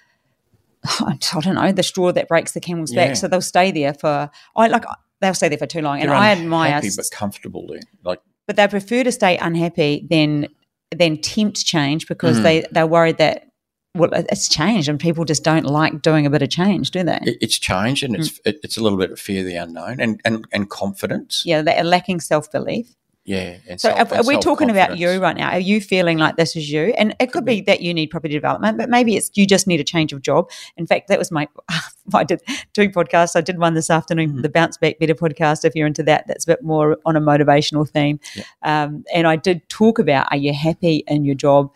I 0.85 1.19
don't 1.43 1.55
know, 1.57 1.73
the 1.73 1.83
straw 1.83 2.13
that 2.13 2.29
breaks 2.29 2.53
the 2.53 2.61
camel's 2.61 2.93
Yeah. 2.93 3.09
back. 3.09 3.17
So 3.17 3.27
they'll 3.27 3.41
stay 3.41 3.73
there 3.73 3.95
for, 3.95 4.31
I 4.55 4.69
like, 4.69 4.85
they'll 5.21 5.35
stay 5.35 5.49
there 5.49 5.59
for 5.59 5.67
too 5.67 5.81
long. 5.81 6.01
And 6.01 6.11
They're 6.11 6.17
I 6.17 6.31
admire, 6.31 6.81
but 6.81 7.11
comfortable 7.11 7.67
there. 7.69 7.81
Like 8.05 8.21
but 8.47 8.57
they 8.57 8.69
prefer 8.69 9.05
to 9.05 9.13
stay 9.13 9.37
unhappy 9.39 10.07
than 10.11 10.49
than 10.95 11.21
tempt 11.21 11.65
change 11.65 12.07
because 12.07 12.39
Mm. 12.39 12.43
they 12.43 12.67
they're 12.71 12.87
worried 12.87 13.19
that 13.19 13.49
well 13.97 14.11
it's 14.13 14.49
changed 14.49 14.89
and 14.89 15.01
people 15.01 15.25
just 15.25 15.43
don't 15.45 15.65
like 15.67 16.03
doing 16.03 16.27
a 16.27 16.31
bit 16.31 16.43
of 16.43 16.51
change, 16.51 16.91
do 16.91 17.03
they? 17.05 17.19
it's 17.23 17.59
changed, 17.59 18.03
and 18.05 18.15
Mm. 18.15 18.21
it's 18.21 18.41
it, 18.45 18.61
it's 18.63 18.77
a 18.77 18.83
little 18.83 18.99
bit 18.99 19.11
of 19.13 19.19
fear 19.21 19.41
of 19.41 19.47
the 19.47 19.57
unknown 19.57 20.01
and 20.01 20.21
and 20.25 20.45
and 20.53 20.71
confidence. 20.71 21.43
yeah, 21.45 21.63
they're 21.63 21.85
lacking 21.85 22.21
self 22.21 22.51
belief. 22.53 22.95
Yeah. 23.27 23.57
And 23.69 23.81
So, 23.81 23.89
self- 23.89 24.13
and 24.13 24.21
are 24.21 24.27
we 24.29 24.39
talking 24.39 24.69
about 24.71 24.99
you 24.99 25.19
right 25.21 25.37
now? 25.37 25.51
Are 25.53 25.59
you 25.59 25.81
feeling 25.81 26.19
like 26.19 26.37
this 26.37 26.57
is 26.57 26.71
you? 26.71 26.93
And 26.99 27.17
it 27.19 27.33
could, 27.33 27.45
be. 27.47 27.63
that 27.63 27.81
you 27.81 27.95
need 27.95 28.09
property 28.09 28.35
development, 28.35 28.77
but 28.77 28.91
maybe 28.91 29.17
it's 29.17 29.31
you 29.35 29.47
just 29.47 29.67
need 29.67 29.81
a 29.81 29.85
change 29.85 30.13
of 30.13 30.21
job. 30.21 30.51
In 30.77 30.87
fact, 30.87 31.09
that 31.09 31.19
was 31.19 31.31
my 31.31 31.49
I 32.15 32.25
did 32.25 32.43
two 32.75 32.91
podcasts. 32.91 33.35
I 33.35 33.41
did 33.41 33.59
one 33.59 33.73
this 33.75 33.89
afternoon, 33.89 34.35
Mhm. 34.35 34.43
the 34.43 34.49
Bounce 34.51 34.77
Back 34.77 34.99
Better 34.99 35.15
podcast. 35.15 35.65
If 35.65 35.75
you're 35.75 35.87
into 35.87 36.03
that, 36.03 36.27
that's 36.27 36.45
a 36.45 36.49
bit 36.49 36.63
more 36.63 36.99
on 37.07 37.17
a 37.17 37.21
motivational 37.21 37.89
theme. 37.89 38.21
Yeah. 38.37 38.45
Um, 38.63 39.05
and 39.15 39.27
I 39.27 39.37
did 39.37 39.67
talk 39.71 39.99
about 39.99 40.27
are 40.31 40.37
you 40.37 40.53
happy 40.53 41.03
in 41.07 41.25
your 41.25 41.35
job? 41.35 41.75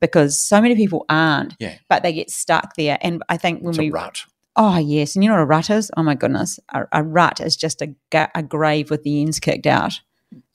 Because 0.00 0.40
so 0.40 0.60
many 0.60 0.74
people 0.74 1.04
aren't, 1.08 1.54
Yeah. 1.58 1.74
but 1.88 2.02
they 2.02 2.12
get 2.12 2.30
stuck 2.30 2.76
there. 2.76 2.98
And 3.00 3.22
I 3.28 3.36
think 3.36 3.60
when 3.60 3.70
It's 3.70 3.78
we 3.78 3.88
a 3.88 3.92
rut. 3.92 4.20
Oh 4.56 4.76
yes, 4.78 5.14
and 5.14 5.22
you 5.22 5.28
know 5.30 5.36
what 5.36 5.42
a 5.42 5.46
rut 5.46 5.70
is? 5.70 5.90
Oh 5.96 6.02
my 6.02 6.14
goodness, 6.16 6.58
a, 6.74 6.84
a 6.92 7.02
rut 7.02 7.40
is 7.40 7.56
just 7.56 7.80
a, 7.82 7.94
a 8.34 8.42
grave 8.42 8.90
with 8.90 9.02
the 9.04 9.20
ends 9.20 9.38
kicked 9.38 9.66
out. 9.66 10.00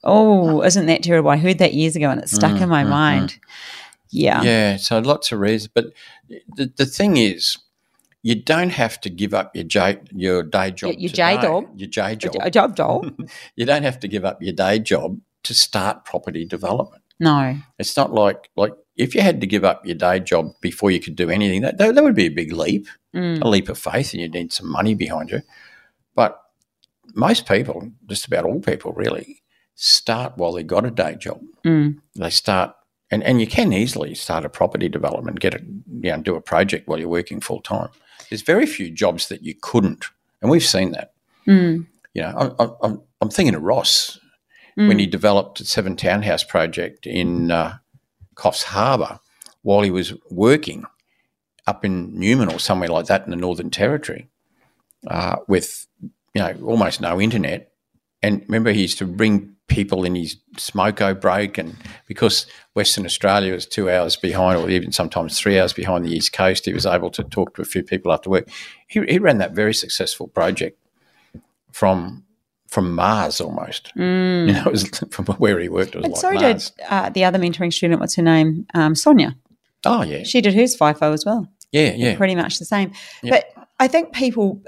Oh, 0.03 0.61
isn't 0.63 0.85
that 0.87 1.03
terrible? 1.03 1.29
I 1.29 1.37
heard 1.37 1.59
that 1.59 1.73
years 1.73 1.95
ago, 1.95 2.09
and 2.09 2.21
it 2.21 2.29
stuck 2.29 2.51
Mm, 2.53 2.61
in 2.63 2.69
my 2.69 2.83
mm, 2.83 2.89
mind. 2.89 3.39
Yeah. 4.09 4.41
Yeah. 4.43 4.77
So 4.77 4.99
lots 4.99 5.31
of 5.31 5.39
reasons, 5.39 5.71
but 5.73 5.85
the 6.55 6.71
the 6.75 6.85
thing 6.85 7.17
is. 7.17 7.57
You 8.25 8.35
don't 8.35 8.69
have 8.69 9.01
to 9.01 9.09
give 9.09 9.33
up 9.33 9.53
your 9.53 9.65
J, 9.65 9.97
your 10.13 10.43
day 10.43 10.71
job. 10.71 10.95
your 10.97 11.09
J 11.11 11.35
job? 11.41 11.65
Your 11.75 11.89
J 11.89 12.15
job. 12.15 12.33
a 12.39 12.49
job 12.49 12.73
doll? 12.77 13.05
you 13.57 13.65
don't 13.65 13.83
have 13.83 13.99
to 13.99 14.07
give 14.07 14.23
up 14.23 14.41
your 14.41 14.53
day 14.53 14.79
job 14.79 15.19
to 15.43 15.53
start 15.53 16.05
property 16.05 16.45
development. 16.45 17.03
no. 17.19 17.57
It's 17.79 17.97
not 17.97 18.13
like 18.13 18.49
like 18.55 18.71
if 18.95 19.13
you 19.13 19.19
had 19.19 19.41
to 19.41 19.47
give 19.47 19.65
up 19.65 19.85
your 19.85 19.95
day 19.95 20.21
job 20.21 20.53
before 20.61 20.89
you 20.89 21.01
could 21.01 21.17
do 21.17 21.29
anything, 21.29 21.63
that 21.63 21.77
that, 21.79 21.95
that 21.95 22.03
would 22.05 22.15
be 22.15 22.27
a 22.27 22.29
big 22.29 22.53
leap. 22.53 22.87
Mm. 23.13 23.41
a 23.41 23.47
leap 23.49 23.67
of 23.67 23.77
faith 23.77 24.13
and 24.13 24.21
you 24.21 24.29
need 24.29 24.53
some 24.53 24.71
money 24.71 24.95
behind 24.95 25.29
you. 25.29 25.41
But 26.15 26.39
most 27.13 27.45
people, 27.45 27.91
just 28.07 28.25
about 28.25 28.45
all 28.45 28.61
people 28.61 28.93
really, 28.93 29.42
start 29.75 30.37
while 30.37 30.53
they've 30.53 30.67
got 30.67 30.85
a 30.85 30.91
day 30.91 31.15
job. 31.15 31.41
Mm. 31.65 31.99
They 32.15 32.29
start, 32.29 32.75
and, 33.11 33.23
and 33.23 33.39
you 33.39 33.47
can 33.47 33.73
easily 33.73 34.15
start 34.15 34.45
a 34.45 34.49
property 34.49 34.89
development, 34.89 35.39
get 35.39 35.55
a, 35.55 35.61
you 35.61 36.11
know, 36.11 36.21
do 36.21 36.35
a 36.35 36.41
project 36.41 36.87
while 36.87 36.99
you're 36.99 37.07
working 37.09 37.41
full 37.41 37.61
time. 37.61 37.89
There's 38.29 38.41
very 38.41 38.65
few 38.65 38.89
jobs 38.89 39.27
that 39.29 39.43
you 39.43 39.55
couldn't, 39.61 40.05
and 40.41 40.49
we've 40.49 40.63
seen 40.63 40.91
that. 40.91 41.13
Mm. 41.47 41.87
You 42.13 42.21
know, 42.21 42.55
I'm, 42.59 42.71
I'm, 42.81 43.01
I'm 43.21 43.29
thinking 43.29 43.55
of 43.55 43.63
Ross 43.63 44.19
Mm. 44.75 44.87
when 44.87 44.97
he 44.97 45.05
developed 45.05 45.59
a 45.59 45.65
seven 45.65 45.95
townhouse 45.95 46.43
project 46.43 47.05
in 47.05 47.51
uh, 47.51 47.77
Coffs 48.33 48.63
Harbour 48.63 49.19
while 49.61 49.83
he 49.83 49.91
was 49.91 50.15
working 50.31 50.85
up 51.67 51.85
in 51.85 52.17
Newman 52.17 52.51
or 52.51 52.57
somewhere 52.57 52.89
like 52.89 53.05
that 53.05 53.23
in 53.23 53.29
the 53.29 53.35
Northern 53.35 53.69
Territory 53.69 54.29
uh, 55.05 55.35
with, 55.47 55.85
you 56.01 56.41
know, 56.41 56.55
almost 56.65 57.01
no 57.01 57.21
internet. 57.21 57.71
And 58.23 58.41
remember, 58.47 58.71
he 58.71 58.81
used 58.81 58.97
to 58.97 59.05
bring 59.05 59.52
people 59.67 60.03
in 60.03 60.15
his 60.15 60.37
smoko 60.57 61.19
break, 61.19 61.57
and 61.57 61.75
because 62.07 62.45
Western 62.73 63.05
Australia 63.05 63.53
was 63.53 63.65
two 63.65 63.89
hours 63.89 64.15
behind, 64.15 64.59
or 64.59 64.69
even 64.69 64.91
sometimes 64.91 65.39
three 65.39 65.59
hours 65.59 65.73
behind 65.73 66.05
the 66.05 66.11
East 66.15 66.33
Coast, 66.33 66.65
he 66.65 66.73
was 66.73 66.85
able 66.85 67.09
to 67.11 67.23
talk 67.23 67.55
to 67.55 67.61
a 67.61 67.65
few 67.65 67.81
people 67.83 68.11
after 68.11 68.29
work. 68.29 68.47
He, 68.87 69.01
he 69.07 69.19
ran 69.19 69.37
that 69.39 69.53
very 69.53 69.73
successful 69.73 70.27
project 70.27 70.77
from 71.71 72.23
from 72.67 72.95
Mars 72.95 73.39
almost. 73.39 73.91
Mm. 73.95 74.47
You 74.47 74.53
know, 74.53 74.65
it 74.65 74.71
was 74.71 74.87
from 75.11 75.25
where 75.37 75.59
he 75.59 75.69
worked. 75.69 75.95
It 75.95 75.99
was 75.99 76.05
And 76.05 76.13
like 76.13 76.21
so 76.21 76.31
Mars. 76.31 76.71
did 76.71 76.85
uh, 76.89 77.09
the 77.09 77.23
other 77.23 77.37
mentoring 77.39 77.71
student. 77.71 77.99
What's 77.99 78.15
her 78.15 78.23
name? 78.23 78.65
Um, 78.73 78.95
Sonia. 78.95 79.35
Oh 79.85 80.01
yeah, 80.01 80.23
She 80.23 80.41
did 80.41 80.53
hers 80.55 80.75
FIFO 80.77 81.13
as 81.13 81.25
well. 81.25 81.47
yeah, 81.71 81.93
yeah. 81.93 82.15
Pretty 82.15 82.35
much 82.35 82.57
the 82.59 82.65
same. 82.65 82.93
Yeah. 83.21 83.31
But 83.31 83.65
I 83.79 83.87
think 83.87 84.13
people 84.13 84.61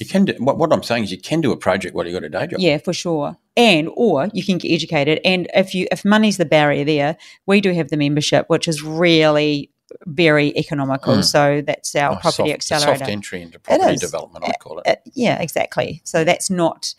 You 0.00 0.06
can 0.06 0.24
do 0.24 0.34
what, 0.38 0.56
what 0.58 0.72
I'm 0.72 0.82
saying 0.82 1.04
is 1.04 1.12
you 1.12 1.20
can 1.20 1.40
do 1.40 1.52
a 1.52 1.56
project 1.56 1.94
while 1.94 2.06
you've 2.06 2.14
got 2.14 2.24
a 2.24 2.28
day 2.30 2.46
job. 2.46 2.58
Yeah, 2.60 2.78
for 2.78 2.92
sure. 2.94 3.36
And 3.56 3.88
or 3.96 4.28
you 4.34 4.44
can 4.44 4.58
get 4.58 4.70
educated. 4.70 5.20
And 5.24 5.48
if 5.54 5.74
you 5.74 5.86
if 5.90 6.04
money's 6.04 6.36
the 6.36 6.44
barrier 6.44 6.84
there, 6.84 7.16
we 7.46 7.60
do 7.60 7.72
have 7.72 7.88
the 7.88 7.96
membership, 7.96 8.44
which 8.48 8.68
is 8.68 8.82
really 8.82 9.70
very 10.04 10.48
economical. 10.58 11.14
Mm. 11.16 11.24
So 11.24 11.62
that's 11.66 11.94
our 11.94 12.12
Oh, 12.12 12.16
property 12.16 12.50
soft, 12.50 12.54
accelerator. 12.54 12.98
soft 12.98 13.10
entry 13.10 13.40
into 13.40 13.58
property 13.58 13.96
development, 13.96 14.44
I'd 14.46 14.58
call 14.60 14.80
it. 14.80 14.86
Uh, 14.86 14.96
yeah, 15.14 15.40
exactly. 15.40 16.02
So 16.04 16.22
that's 16.24 16.50
not 16.50 16.94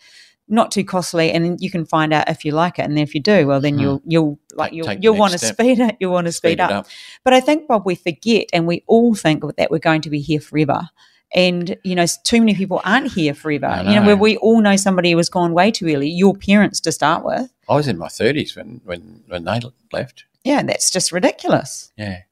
not 0.50 0.70
too 0.72 0.82
costly, 0.82 1.30
and 1.30 1.60
you 1.60 1.70
can 1.70 1.84
find 1.84 2.10
out 2.12 2.28
if 2.30 2.42
you 2.42 2.52
like 2.52 2.78
it. 2.78 2.86
And 2.86 2.98
if 2.98 3.14
you 3.14 3.20
do, 3.20 3.46
well, 3.46 3.60
then 3.60 3.76
Mm. 3.76 3.80
you'll 3.82 4.02
you'll 4.06 4.38
like 4.54 4.72
you'll 4.72 4.90
you'll 4.94 5.16
want 5.16 5.32
to 5.34 5.38
speed 5.38 5.78
it. 5.78 5.96
You'll 6.00 6.12
want 6.12 6.26
to 6.26 6.32
speed, 6.32 6.52
Speed 6.52 6.60
up. 6.60 6.70
up. 6.70 6.86
But 7.22 7.34
I 7.34 7.40
think, 7.40 7.68
Bob, 7.68 7.82
we 7.84 7.94
forget, 7.94 8.46
and 8.52 8.66
we 8.66 8.82
all 8.86 9.14
think 9.14 9.44
that 9.58 9.70
we're 9.70 9.78
going 9.78 10.00
to 10.00 10.10
be 10.10 10.20
here 10.20 10.40
forever. 10.40 10.88
And 11.34 11.76
you 11.84 11.94
know, 11.94 12.06
too 12.24 12.40
many 12.40 12.54
people 12.54 12.80
aren't 12.84 13.12
here 13.12 13.34
forever. 13.34 13.66
I 13.66 13.82
You 13.82 13.88
know, 13.96 14.00
know. 14.00 14.06
where 14.06 14.16
we 14.16 14.36
all 14.38 14.60
know 14.60 14.76
somebody 14.76 15.10
who 15.10 15.16
was 15.16 15.28
gone 15.28 15.52
way 15.52 15.70
too 15.70 15.86
early. 15.86 16.08
Your 16.08 16.34
parents 16.34 16.80
to 16.80 16.92
start 16.92 17.24
with. 17.24 17.50
I 17.68 17.74
was 17.74 17.86
in 17.86 17.98
my 17.98 18.08
30s 18.08 18.56
when, 18.56 18.80
when, 18.84 19.22
when 19.28 19.44
they 19.44 19.60
left. 19.92 20.24
Yeah, 20.44 20.62
that's 20.62 20.90
just 20.90 21.12
ridiculous. 21.12 21.92
Yeah. 21.98 22.22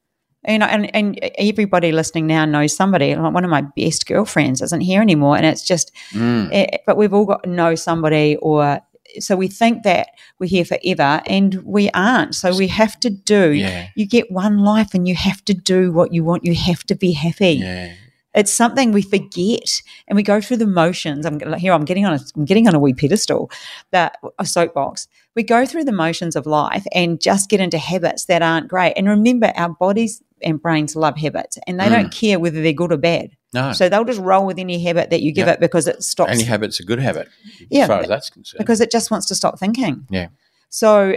You 0.47 0.59
know, 0.59 0.65
and, 0.65 0.95
and 0.95 1.19
everybody 1.37 1.91
listening 1.91 2.25
now 2.25 2.45
knows 2.45 2.75
somebody. 2.75 3.15
Like 3.15 3.33
one 3.33 3.43
of 3.43 3.49
my 3.49 3.61
best 3.75 4.07
girlfriends 4.07 4.61
isn't 4.61 4.81
here 4.81 5.01
anymore, 5.01 5.35
and 5.35 5.45
it's 5.45 5.63
just. 5.63 5.91
Mm. 6.11 6.49
eh, 6.51 6.77
but 6.85 6.95
we've 6.97 7.13
all 7.13 7.25
got 7.25 7.43
to 7.43 7.49
know 7.49 7.75
somebody, 7.75 8.37
or 8.37 8.79
so 9.19 9.35
we 9.35 9.47
think 9.47 9.83
that 9.83 10.09
we're 10.39 10.47
here 10.47 10.63
forever, 10.65 11.21
and 11.25 11.55
we 11.63 11.89
aren't. 11.91 12.33
So 12.33 12.55
we 12.55 12.67
have 12.69 12.99
to 13.01 13.09
do. 13.09 13.51
Yeah. 13.51 13.89
You 13.95 14.07
get 14.07 14.31
one 14.31 14.59
life, 14.59 14.93
and 14.93 15.07
you 15.07 15.15
have 15.15 15.43
to 15.45 15.53
do 15.53 15.91
what 15.91 16.13
you 16.13 16.23
want. 16.23 16.45
You 16.45 16.55
have 16.55 16.83
to 16.85 16.95
be 16.95 17.11
happy. 17.11 17.53
Yeah. 17.53 17.93
It's 18.37 18.53
something 18.53 18.91
we 18.91 19.01
forget, 19.01 19.81
and 20.07 20.15
we 20.15 20.23
go 20.23 20.39
through 20.39 20.57
the 20.57 20.67
motions. 20.67 21.25
I'm 21.25 21.39
here. 21.57 21.73
I'm 21.73 21.83
getting 21.85 22.05
on. 22.05 22.13
A, 22.13 22.19
I'm 22.35 22.45
getting 22.45 22.67
on 22.67 22.75
a 22.75 22.79
wee 22.79 22.93
pedestal, 22.93 23.49
that 23.91 24.17
a 24.39 24.45
soapbox. 24.45 25.07
We 25.35 25.43
go 25.43 25.65
through 25.65 25.85
the 25.85 25.91
motions 25.91 26.35
of 26.35 26.45
life 26.45 26.85
and 26.93 27.19
just 27.19 27.49
get 27.49 27.59
into 27.59 27.77
habits 27.77 28.25
that 28.25 28.41
aren't 28.41 28.67
great. 28.67 28.93
And 28.95 29.07
remember, 29.09 29.51
our 29.55 29.69
bodies 29.69 30.21
and 30.43 30.61
brains 30.61 30.95
love 30.95 31.17
habits, 31.17 31.57
and 31.67 31.79
they 31.79 31.85
Mm. 31.87 31.91
don't 31.91 32.11
care 32.11 32.39
whether 32.39 32.61
they're 32.61 32.73
good 32.73 32.91
or 32.93 32.97
bad. 32.97 33.31
No. 33.53 33.73
So 33.73 33.89
they'll 33.89 34.05
just 34.05 34.19
roll 34.19 34.45
with 34.45 34.59
any 34.59 34.83
habit 34.83 35.09
that 35.09 35.21
you 35.23 35.31
give 35.33 35.47
Yep. 35.47 35.55
it 35.55 35.59
because 35.61 35.87
it 35.87 36.03
stops. 36.03 36.31
Any 36.31 36.43
habit's 36.43 36.79
a 36.79 36.83
good 36.83 36.99
habit, 36.99 37.27
Yeah, 37.71 37.83
as 37.83 37.87
far 37.87 37.99
as 38.01 38.07
that's 38.07 38.29
concerned. 38.29 38.59
because 38.59 38.81
it 38.81 38.91
just 38.91 39.09
wants 39.09 39.25
to 39.27 39.35
stop 39.35 39.57
thinking. 39.57 40.05
Yeah. 40.11 40.27
So 40.69 41.15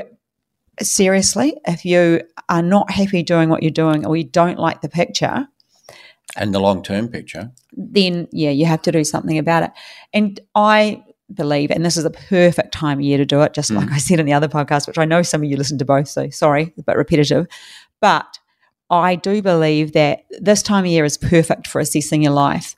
seriously, 0.81 1.57
if 1.67 1.85
you 1.85 2.23
are 2.49 2.63
not 2.63 2.91
happy 2.91 3.23
doing 3.23 3.49
what 3.51 3.63
you're 3.63 3.71
doing 3.71 4.07
or 4.07 4.17
you 4.17 4.25
don't 4.25 4.59
like 4.59 4.81
the 4.81 4.89
picture, 4.89 5.47
and 6.37 6.55
the 6.55 6.61
long 6.61 6.83
term 6.83 7.09
picture. 7.09 7.51
then 7.73 8.29
yeah, 8.33 8.51
you 8.51 8.67
have 8.67 8.83
to 8.83 8.93
do 8.93 9.05
something 9.05 9.39
about 9.39 9.63
it. 9.63 9.71
And 10.13 10.41
I 10.55 11.03
believe, 11.33 11.71
and 11.71 11.85
this 11.85 11.97
is 11.97 12.05
a 12.05 12.11
perfect 12.11 12.73
time 12.73 12.99
of 12.99 13.05
year 13.05 13.19
to 13.19 13.27
do 13.27 13.43
it, 13.43 13.55
just 13.55 13.71
hmm. 13.71 13.77
like 13.77 13.91
I 13.91 13.99
said 13.99 14.21
in 14.21 14.27
the 14.27 14.33
other 14.33 14.49
podcast, 14.49 14.87
which 14.87 14.99
I 14.99 15.05
know 15.05 15.23
some 15.23 15.43
of 15.43 15.49
you 15.49 15.57
listen 15.57 15.79
to 15.79 15.85
both, 15.85 16.09
so 16.09 16.31
sorry, 16.31 16.75
a 16.79 16.83
bit 16.83 16.97
repetitive. 16.97 17.47
But 18.01 18.39
I 18.91 19.15
do 19.15 19.41
believe 19.41 19.93
that 19.93 20.25
this 20.41 20.63
time 20.63 20.85
of 20.85 20.91
year 20.91 21.05
is 21.05 21.17
perfect 21.17 21.67
for 21.67 21.81
assessing 21.81 22.23
your 22.23 22.33
life. 22.33 22.77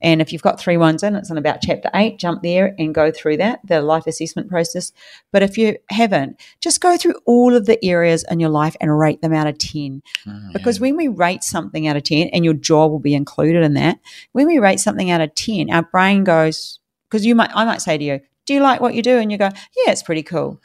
And 0.00 0.20
if 0.20 0.32
you've 0.32 0.42
got 0.42 0.60
Three 0.60 0.76
Wins 0.76 1.02
In, 1.02 1.14
it's 1.14 1.30
in 1.30 1.38
about 1.38 1.60
chapter 1.62 1.90
eight, 1.94 2.18
jump 2.18 2.42
there 2.42 2.74
and 2.78 2.94
go 2.94 3.10
through 3.10 3.38
that, 3.38 3.60
the 3.64 3.80
life 3.82 4.06
assessment 4.06 4.48
process. 4.48 4.92
But 5.32 5.42
if 5.42 5.58
you 5.58 5.76
haven't, 5.90 6.40
just 6.60 6.80
go 6.80 6.96
through 6.96 7.14
all 7.24 7.54
of 7.54 7.66
the 7.66 7.82
areas 7.84 8.24
in 8.30 8.40
your 8.40 8.50
life 8.50 8.76
and 8.80 8.98
rate 8.98 9.22
them 9.22 9.32
out 9.32 9.46
of 9.46 9.58
10. 9.58 10.02
Mm, 10.26 10.52
Because 10.52 10.80
when 10.80 10.96
we 10.96 11.08
rate 11.08 11.42
something 11.42 11.86
out 11.86 11.96
of 11.96 12.02
10, 12.02 12.28
and 12.28 12.44
your 12.44 12.54
job 12.54 12.90
will 12.90 12.98
be 12.98 13.14
included 13.14 13.62
in 13.62 13.74
that, 13.74 13.98
when 14.32 14.46
we 14.46 14.58
rate 14.58 14.80
something 14.80 15.10
out 15.10 15.20
of 15.20 15.34
10, 15.34 15.70
our 15.70 15.82
brain 15.82 16.24
goes, 16.24 16.80
because 17.08 17.24
you 17.24 17.34
might, 17.34 17.50
I 17.54 17.64
might 17.64 17.82
say 17.82 17.98
to 17.98 18.04
you, 18.04 18.20
do 18.46 18.54
you 18.54 18.60
like 18.60 18.80
what 18.80 18.94
you 18.94 19.02
do? 19.02 19.18
And 19.18 19.30
you 19.30 19.38
go, 19.38 19.50
yeah, 19.76 19.92
it's 19.92 20.02
pretty 20.02 20.22
cool. 20.22 20.60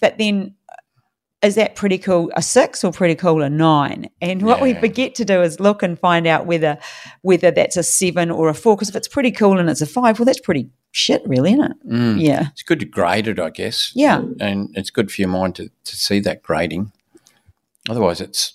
But 0.00 0.18
then 0.18 0.54
is 1.42 1.54
that 1.54 1.74
pretty 1.74 1.96
cool 1.98 2.30
a 2.36 2.42
six 2.42 2.84
or 2.84 2.92
pretty 2.92 3.14
cool 3.14 3.42
a 3.42 3.48
nine? 3.48 4.10
And 4.20 4.42
what 4.42 4.60
we 4.60 4.72
Yeah. 4.72 4.80
forget 4.80 5.14
to 5.16 5.24
do 5.24 5.40
is 5.42 5.58
look 5.60 5.82
and 5.82 5.98
find 5.98 6.26
out 6.26 6.46
whether 6.46 6.78
whether 7.22 7.50
that's 7.50 7.76
a 7.76 7.82
seven 7.82 8.30
or 8.30 8.48
a 8.48 8.54
four. 8.54 8.76
Because 8.76 8.90
if 8.90 8.96
it's 8.96 9.08
pretty 9.08 9.30
cool 9.30 9.58
and 9.58 9.70
it's 9.70 9.80
a 9.80 9.86
five, 9.86 10.18
well, 10.18 10.26
that's 10.26 10.40
pretty 10.40 10.68
shit, 10.92 11.22
really, 11.26 11.52
isn't 11.52 11.64
it? 11.70 11.88
Mm. 11.88 12.20
Yeah, 12.20 12.48
It's 12.52 12.62
good 12.62 12.80
to 12.80 12.86
grade 12.86 13.26
it, 13.28 13.38
I 13.38 13.50
guess. 13.50 13.92
Yeah. 13.94 14.22
And 14.40 14.68
it's 14.76 14.90
good 14.90 15.10
for 15.10 15.22
your 15.22 15.30
mind 15.30 15.54
to, 15.56 15.70
to 15.84 15.96
see 15.96 16.20
that 16.20 16.42
grading. 16.42 16.92
Otherwise, 17.88 18.20
it's 18.20 18.54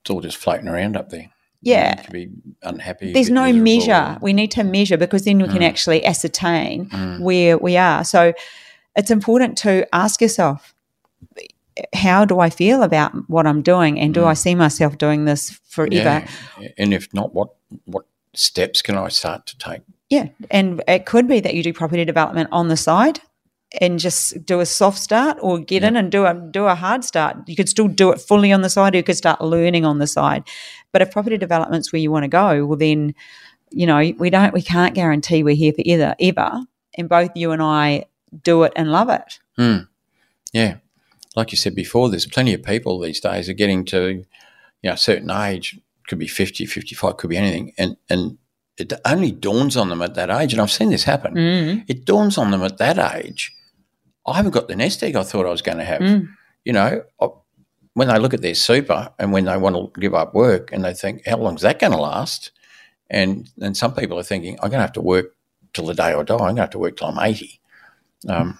it's 0.00 0.08
all 0.10 0.20
just 0.22 0.38
floating 0.38 0.68
around 0.68 0.96
up 0.96 1.10
there. 1.10 1.28
Yeah. 1.60 2.00
Be 2.10 2.30
unhappy. 2.62 3.12
there's 3.12 3.28
no 3.28 3.52
miserable. 3.52 3.62
measure. 3.64 4.18
We 4.22 4.32
need 4.32 4.50
to 4.52 4.64
measure 4.64 4.96
because 4.96 5.24
then 5.24 5.36
we 5.38 5.48
can 5.48 5.58
Mm. 5.58 5.68
actually 5.68 6.06
ascertain 6.06 6.88
Mm. 6.88 7.20
where 7.20 7.58
we 7.58 7.76
are. 7.76 8.02
So 8.04 8.32
it's 8.96 9.10
important 9.10 9.58
to 9.58 9.86
ask 9.94 10.22
yourself, 10.22 10.72
how 11.94 12.24
do 12.24 12.40
I 12.40 12.50
feel 12.50 12.82
about 12.82 13.12
what 13.28 13.46
I'm 13.46 13.62
doing, 13.62 14.00
and 14.00 14.14
do 14.14 14.24
I 14.24 14.34
see 14.34 14.54
myself 14.54 14.98
doing 14.98 15.24
this 15.24 15.50
forever? 15.68 16.26
Mm. 16.26 16.30
Yeah. 16.60 16.68
And 16.78 16.94
if 16.94 17.12
not, 17.14 17.34
what 17.34 17.50
what 17.84 18.06
steps 18.34 18.82
can 18.82 18.96
I 18.96 19.08
start 19.08 19.46
to 19.46 19.58
take? 19.58 19.82
Yeah, 20.08 20.28
and 20.50 20.82
it 20.88 21.06
could 21.06 21.28
be 21.28 21.40
that 21.40 21.54
you 21.54 21.62
do 21.62 21.72
property 21.72 22.04
development 22.04 22.48
on 22.52 22.68
the 22.68 22.76
side 22.76 23.20
and 23.80 24.00
just 24.00 24.44
do 24.44 24.58
a 24.58 24.66
soft 24.66 24.98
start, 24.98 25.38
or 25.40 25.58
get 25.58 25.84
in 25.84 25.96
and 25.96 26.10
do 26.10 26.26
a 26.26 26.34
do 26.34 26.64
a 26.64 26.74
hard 26.74 27.04
start. 27.04 27.36
You 27.46 27.54
could 27.54 27.68
still 27.68 27.88
do 27.88 28.10
it 28.12 28.20
fully 28.20 28.52
on 28.52 28.62
the 28.62 28.70
side, 28.70 28.94
or 28.94 28.98
you 28.98 29.04
could 29.04 29.16
start 29.16 29.40
learning 29.40 29.84
on 29.84 29.98
the 29.98 30.06
side. 30.06 30.44
But 30.92 31.02
if 31.02 31.12
property 31.12 31.38
development's 31.38 31.92
where 31.92 32.00
you 32.00 32.10
want 32.10 32.24
to 32.24 32.28
go, 32.28 32.66
well 32.66 32.78
then, 32.78 33.14
you 33.70 33.86
know, 33.86 34.12
we 34.18 34.30
don't 34.30 34.52
we 34.52 34.62
can't 34.62 34.94
guarantee 34.94 35.42
we're 35.42 35.54
here 35.54 35.72
forever 35.72 36.14
ever. 36.18 36.60
And 36.98 37.08
both 37.08 37.30
you 37.36 37.52
and 37.52 37.62
I 37.62 38.06
do 38.42 38.64
it 38.64 38.72
and 38.74 38.90
love 38.90 39.08
it. 39.08 39.38
Mm. 39.56 39.86
Yeah. 40.52 40.78
Like 41.36 41.52
you 41.52 41.56
said 41.56 41.74
before, 41.74 42.08
there's 42.08 42.26
plenty 42.26 42.54
of 42.54 42.62
people 42.62 42.98
these 42.98 43.20
days 43.20 43.48
are 43.48 43.54
getting 43.54 43.84
to 43.86 44.24
you 44.82 44.88
know, 44.88 44.94
a 44.94 44.98
certain 44.98 45.30
age, 45.30 45.78
could 46.08 46.18
be 46.18 46.26
50, 46.26 46.66
55, 46.66 47.16
could 47.16 47.30
be 47.30 47.36
anything. 47.36 47.72
And, 47.78 47.96
and 48.08 48.38
it 48.78 48.92
only 49.04 49.30
dawns 49.30 49.76
on 49.76 49.90
them 49.90 50.02
at 50.02 50.14
that 50.14 50.30
age. 50.30 50.52
And 50.52 50.60
I've 50.60 50.70
seen 50.70 50.90
this 50.90 51.04
happen. 51.04 51.34
Mm. 51.34 51.84
It 51.86 52.04
dawns 52.04 52.38
on 52.38 52.50
them 52.50 52.62
at 52.62 52.78
that 52.78 52.98
age. 53.16 53.54
I 54.26 54.36
haven't 54.36 54.52
got 54.52 54.68
the 54.68 54.76
nest 54.76 55.02
egg 55.02 55.16
I 55.16 55.22
thought 55.22 55.46
I 55.46 55.50
was 55.50 55.62
going 55.62 55.78
to 55.78 55.84
have. 55.84 56.00
Mm. 56.00 56.28
You 56.64 56.72
know, 56.72 57.04
when 57.94 58.08
they 58.08 58.18
look 58.18 58.34
at 58.34 58.42
their 58.42 58.54
super 58.54 59.10
and 59.18 59.32
when 59.32 59.44
they 59.44 59.56
want 59.56 59.76
to 59.76 60.00
give 60.00 60.14
up 60.14 60.34
work 60.34 60.72
and 60.72 60.84
they 60.84 60.94
think, 60.94 61.26
how 61.26 61.36
long 61.36 61.56
is 61.56 61.62
that 61.62 61.78
going 61.78 61.92
to 61.92 61.98
last? 61.98 62.52
And 63.08 63.50
and 63.60 63.76
some 63.76 63.94
people 63.94 64.18
are 64.18 64.24
thinking, 64.24 64.54
I'm 64.54 64.70
going 64.70 64.78
to 64.78 64.82
have 64.86 64.92
to 64.92 65.00
work 65.00 65.34
till 65.72 65.86
the 65.86 65.94
day 65.94 66.12
I 66.12 66.22
die. 66.22 66.34
I'm 66.34 66.38
going 66.38 66.56
to 66.56 66.62
have 66.62 66.70
to 66.70 66.78
work 66.78 66.96
till 66.96 67.08
I'm 67.08 67.18
80. 67.18 67.60
Um, 68.28 68.58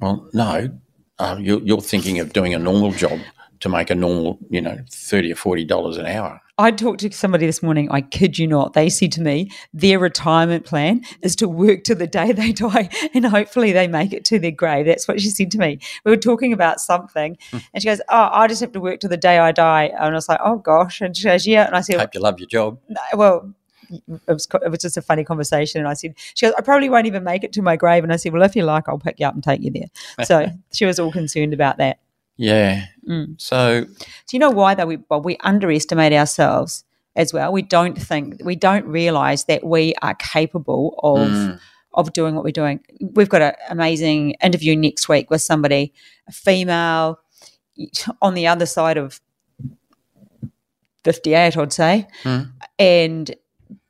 well, 0.00 0.28
no, 0.32 0.78
uh, 1.18 1.36
you're, 1.40 1.60
you're 1.62 1.80
thinking 1.80 2.18
of 2.18 2.32
doing 2.32 2.54
a 2.54 2.58
normal 2.58 2.92
job 2.92 3.18
to 3.60 3.68
make 3.68 3.90
a 3.90 3.94
normal, 3.94 4.38
you 4.50 4.60
know, 4.60 4.78
30 4.90 5.32
or 5.32 5.36
$40 5.36 5.98
an 5.98 6.06
hour. 6.06 6.40
I 6.58 6.70
talked 6.70 7.00
to 7.00 7.12
somebody 7.12 7.44
this 7.44 7.62
morning. 7.62 7.90
I 7.90 8.00
kid 8.00 8.38
you 8.38 8.46
not. 8.46 8.72
They 8.72 8.88
said 8.88 9.12
to 9.12 9.20
me, 9.20 9.50
their 9.74 9.98
retirement 9.98 10.64
plan 10.64 11.02
is 11.20 11.36
to 11.36 11.48
work 11.48 11.84
to 11.84 11.94
the 11.94 12.06
day 12.06 12.32
they 12.32 12.52
die, 12.52 12.88
and 13.14 13.26
hopefully 13.26 13.72
they 13.72 13.88
make 13.88 14.14
it 14.14 14.24
to 14.26 14.38
their 14.38 14.52
grave. 14.52 14.86
That's 14.86 15.06
what 15.06 15.20
she 15.20 15.28
said 15.28 15.50
to 15.50 15.58
me. 15.58 15.78
We 16.04 16.12
were 16.12 16.16
talking 16.16 16.54
about 16.54 16.80
something, 16.80 17.36
and 17.52 17.82
she 17.82 17.84
goes, 17.84 18.00
"Oh, 18.08 18.30
I 18.32 18.46
just 18.46 18.62
have 18.62 18.72
to 18.72 18.80
work 18.80 19.00
to 19.00 19.08
the 19.08 19.18
day 19.18 19.38
I 19.38 19.52
die." 19.52 19.90
And 19.94 20.06
I 20.06 20.10
was 20.12 20.30
like, 20.30 20.40
"Oh 20.42 20.56
gosh!" 20.56 21.02
And 21.02 21.14
she 21.14 21.24
goes, 21.24 21.46
"Yeah." 21.46 21.66
And 21.66 21.76
I 21.76 21.82
said, 21.82 22.00
Hope 22.00 22.14
you 22.14 22.20
love 22.20 22.38
your 22.40 22.48
job. 22.48 22.78
"Well." 23.12 23.52
It 23.90 24.02
was, 24.32 24.48
it 24.64 24.70
was 24.70 24.80
just 24.80 24.96
a 24.96 25.02
funny 25.02 25.24
conversation. 25.24 25.80
And 25.80 25.88
I 25.88 25.94
said, 25.94 26.14
She 26.34 26.46
goes, 26.46 26.54
I 26.58 26.62
probably 26.62 26.88
won't 26.88 27.06
even 27.06 27.24
make 27.24 27.44
it 27.44 27.52
to 27.54 27.62
my 27.62 27.76
grave. 27.76 28.02
And 28.04 28.12
I 28.12 28.16
said, 28.16 28.32
Well, 28.32 28.42
if 28.42 28.56
you 28.56 28.62
like, 28.64 28.88
I'll 28.88 28.98
pick 28.98 29.20
you 29.20 29.26
up 29.26 29.34
and 29.34 29.42
take 29.42 29.62
you 29.62 29.70
there. 29.70 30.26
So 30.26 30.46
she 30.72 30.84
was 30.86 30.98
all 30.98 31.12
concerned 31.12 31.54
about 31.54 31.78
that. 31.78 31.98
Yeah. 32.36 32.86
Mm. 33.08 33.40
So, 33.40 33.84
Do 33.84 33.96
you 34.32 34.38
know 34.38 34.50
why 34.50 34.74
though? 34.74 34.86
We 34.86 34.96
Bob, 34.96 35.24
we 35.24 35.36
underestimate 35.40 36.12
ourselves 36.12 36.84
as 37.14 37.32
well. 37.32 37.50
We 37.50 37.62
don't 37.62 37.96
think 38.00 38.42
we 38.44 38.56
don't 38.56 38.84
realize 38.86 39.44
that 39.46 39.64
we 39.64 39.94
are 40.02 40.14
capable 40.14 40.98
of 41.02 41.28
Mm. 41.28 41.60
of 41.94 42.12
doing 42.12 42.34
what 42.34 42.44
we're 42.44 42.50
doing. 42.50 42.80
We've 43.00 43.28
got 43.30 43.40
an 43.40 43.54
amazing 43.70 44.32
interview 44.42 44.76
next 44.76 45.08
week 45.08 45.30
with 45.30 45.40
somebody, 45.40 45.94
a 46.28 46.32
female 46.32 47.20
on 48.20 48.34
the 48.34 48.46
other 48.48 48.66
side 48.66 48.98
of 48.98 49.20
fifty 51.04 51.34
eight, 51.34 51.56
I'd 51.56 51.72
say, 51.72 52.06
Mm. 52.24 52.52
and 52.78 53.34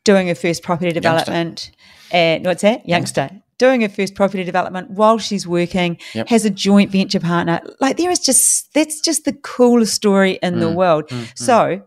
doing 0.06 0.28
her 0.28 0.34
first 0.34 0.62
property 0.62 0.92
development. 0.92 1.70
And 2.10 2.44
what's 2.46 2.62
that? 2.62 2.88
Youngster. 2.88 3.28
Doing 3.58 3.80
her 3.82 3.88
first 3.88 4.14
property 4.14 4.44
development 4.44 4.90
while 4.90 5.18
she's 5.18 5.46
working, 5.46 5.98
Yep. 6.14 6.28
has 6.28 6.44
a 6.44 6.50
joint 6.50 6.90
venture 6.92 7.20
partner. 7.20 7.60
Like 7.80 7.96
there 7.96 8.10
is 8.10 8.20
just 8.20 8.72
that's 8.74 9.00
just 9.00 9.24
the 9.24 9.32
coolest 9.32 9.94
story 9.94 10.38
in 10.42 10.60
the 10.60 10.66
Mm, 10.70 10.74
world. 10.74 11.04
mm, 11.08 11.22
mm. 11.22 11.38
So, 11.38 11.82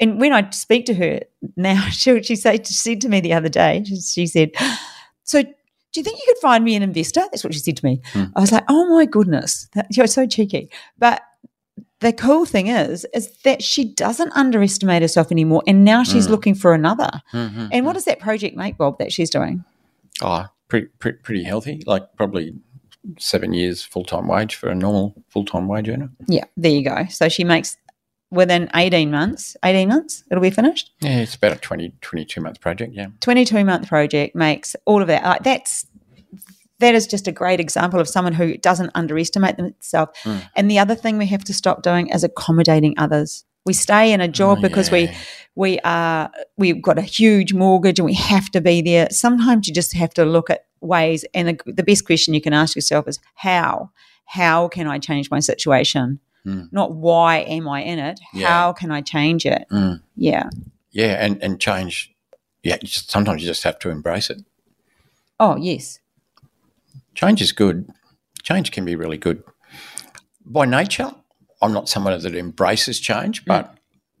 and 0.00 0.20
when 0.20 0.32
I 0.32 0.48
speak 0.50 0.86
to 0.86 0.94
her 0.94 1.20
now, 1.56 1.80
she 2.00 2.22
she 2.22 2.36
said 2.36 2.66
she 2.66 2.74
said 2.74 3.00
to 3.02 3.08
me 3.08 3.20
the 3.20 3.34
other 3.34 3.48
day. 3.50 3.82
She, 3.86 3.96
she 4.00 4.26
said, 4.26 4.50
"So, 5.24 5.42
do 5.42 5.48
you 5.96 6.04
think 6.04 6.18
you 6.18 6.24
could 6.32 6.40
find 6.40 6.64
me 6.64 6.76
an 6.76 6.82
investor?" 6.82 7.20
That's 7.30 7.42
what 7.44 7.52
she 7.52 7.60
said 7.60 7.76
to 7.78 7.84
me. 7.84 8.00
Mm. 8.14 8.32
I 8.36 8.40
was 8.40 8.52
like, 8.52 8.64
"Oh 8.68 8.84
my 8.96 9.04
goodness, 9.04 9.68
that, 9.74 9.86
you're 9.90 10.06
so 10.06 10.24
cheeky." 10.26 10.70
But 10.98 11.20
the 12.00 12.12
cool 12.12 12.44
thing 12.44 12.68
is, 12.68 13.06
is 13.12 13.30
that 13.44 13.62
she 13.62 13.84
doesn't 13.84 14.32
underestimate 14.32 15.02
herself 15.02 15.32
anymore, 15.32 15.62
and 15.66 15.84
now 15.84 16.02
she's 16.04 16.26
Mm. 16.26 16.30
looking 16.30 16.54
for 16.54 16.72
another. 16.74 17.10
Mhm. 17.32 17.68
And 17.72 17.84
what 17.86 17.94
does 17.94 18.04
that 18.04 18.20
project 18.20 18.56
make, 18.56 18.76
Bob? 18.78 18.98
That 18.98 19.12
she's 19.12 19.30
doing? 19.30 19.64
Oh, 20.22 20.46
pretty, 20.68 20.88
pretty, 20.98 21.18
pretty 21.18 21.42
healthy. 21.44 21.82
Like 21.86 22.04
probably 22.16 22.54
seven 23.18 23.52
years 23.54 23.82
full 23.82 24.04
time 24.04 24.28
wage 24.28 24.54
for 24.54 24.68
a 24.68 24.74
normal 24.74 25.14
full 25.28 25.44
time 25.44 25.66
wage 25.68 25.88
earner. 25.88 26.10
Yeah, 26.26 26.44
there 26.56 26.72
you 26.72 26.84
go. 26.84 27.06
So 27.10 27.28
she 27.28 27.42
makes 27.44 27.76
within 28.30 28.68
eighteen 28.74 29.10
months. 29.10 29.56
Eighteen 29.64 29.88
months, 29.88 30.22
it'll 30.30 30.42
be 30.42 30.50
finished. 30.50 30.90
Yeah, 31.00 31.20
it's 31.20 31.34
about 31.34 31.52
a 31.52 31.56
20, 31.56 31.94
22 32.02 32.40
month 32.40 32.60
project. 32.60 32.92
Yeah. 32.94 33.06
22 33.20 33.64
month 33.64 33.88
project 33.88 34.36
makes 34.36 34.76
all 34.84 35.00
of 35.00 35.08
that 35.08 35.24
like 35.24 35.42
that's 35.44 35.86
that 36.80 36.94
is 36.94 37.06
just 37.06 37.26
a 37.28 37.32
great 37.32 37.60
example 37.60 38.00
of 38.00 38.08
someone 38.08 38.32
who 38.32 38.56
doesn't 38.56 38.90
underestimate 38.94 39.56
themselves 39.56 40.12
Mm. 40.24 40.48
and 40.56 40.70
the 40.70 40.78
other 40.78 40.94
thing 40.94 41.18
we 41.18 41.26
have 41.26 41.44
to 41.44 41.54
stop 41.54 41.82
doing 41.82 42.08
is 42.08 42.24
accommodating 42.24 42.94
others 42.98 43.44
we 43.66 43.72
stay 43.74 44.12
in 44.12 44.20
a 44.20 44.28
job 44.28 44.58
Oh, 44.58 44.62
because 44.62 44.90
we 44.90 45.10
we 45.54 45.78
are 45.80 46.30
we've 46.56 46.80
got 46.80 46.98
a 46.98 47.02
huge 47.02 47.52
mortgage 47.52 47.98
and 47.98 48.06
we 48.06 48.14
have 48.14 48.48
to 48.50 48.60
be 48.60 48.80
there 48.82 49.08
sometimes 49.10 49.68
you 49.68 49.74
just 49.74 49.92
have 49.94 50.14
to 50.14 50.24
look 50.24 50.48
at 50.50 50.64
ways 50.80 51.24
and 51.34 51.48
the, 51.48 51.72
the 51.72 51.82
best 51.82 52.06
question 52.06 52.34
you 52.34 52.40
can 52.40 52.52
ask 52.52 52.76
yourself 52.76 53.08
is 53.08 53.18
how 53.34 53.90
how 54.26 54.68
can 54.68 54.86
i 54.86 54.98
change 54.98 55.30
my 55.30 55.40
situation 55.40 56.20
Mm. 56.46 56.68
not 56.72 56.94
why 56.94 57.38
am 57.38 57.68
i 57.68 57.80
in 57.82 57.98
it 57.98 58.20
Yeah. 58.32 58.46
how 58.48 58.72
can 58.72 58.90
i 58.92 59.00
change 59.02 59.44
it 59.44 59.66
Mm. 59.72 60.00
yeah 60.16 60.48
Yeah, 60.92 61.24
and, 61.24 61.42
and 61.42 61.60
change. 61.60 62.14
Yeah, 62.62 62.78
sometimes 62.84 63.42
you 63.42 63.48
just 63.48 63.64
have 63.64 63.78
to 63.80 63.90
embrace 63.90 64.30
it. 64.30 64.38
oh 65.40 65.56
yes 65.56 65.98
Change 67.18 67.42
is 67.42 67.50
good. 67.50 67.90
Change 68.44 68.70
can 68.70 68.84
be 68.84 68.94
really 68.94 69.18
good. 69.18 69.42
By 70.46 70.66
nature, 70.66 71.10
I'm 71.60 71.72
not 71.72 71.88
someone 71.88 72.16
that 72.16 72.34
embraces 72.36 73.00
change, 73.00 73.44
but 73.44 73.76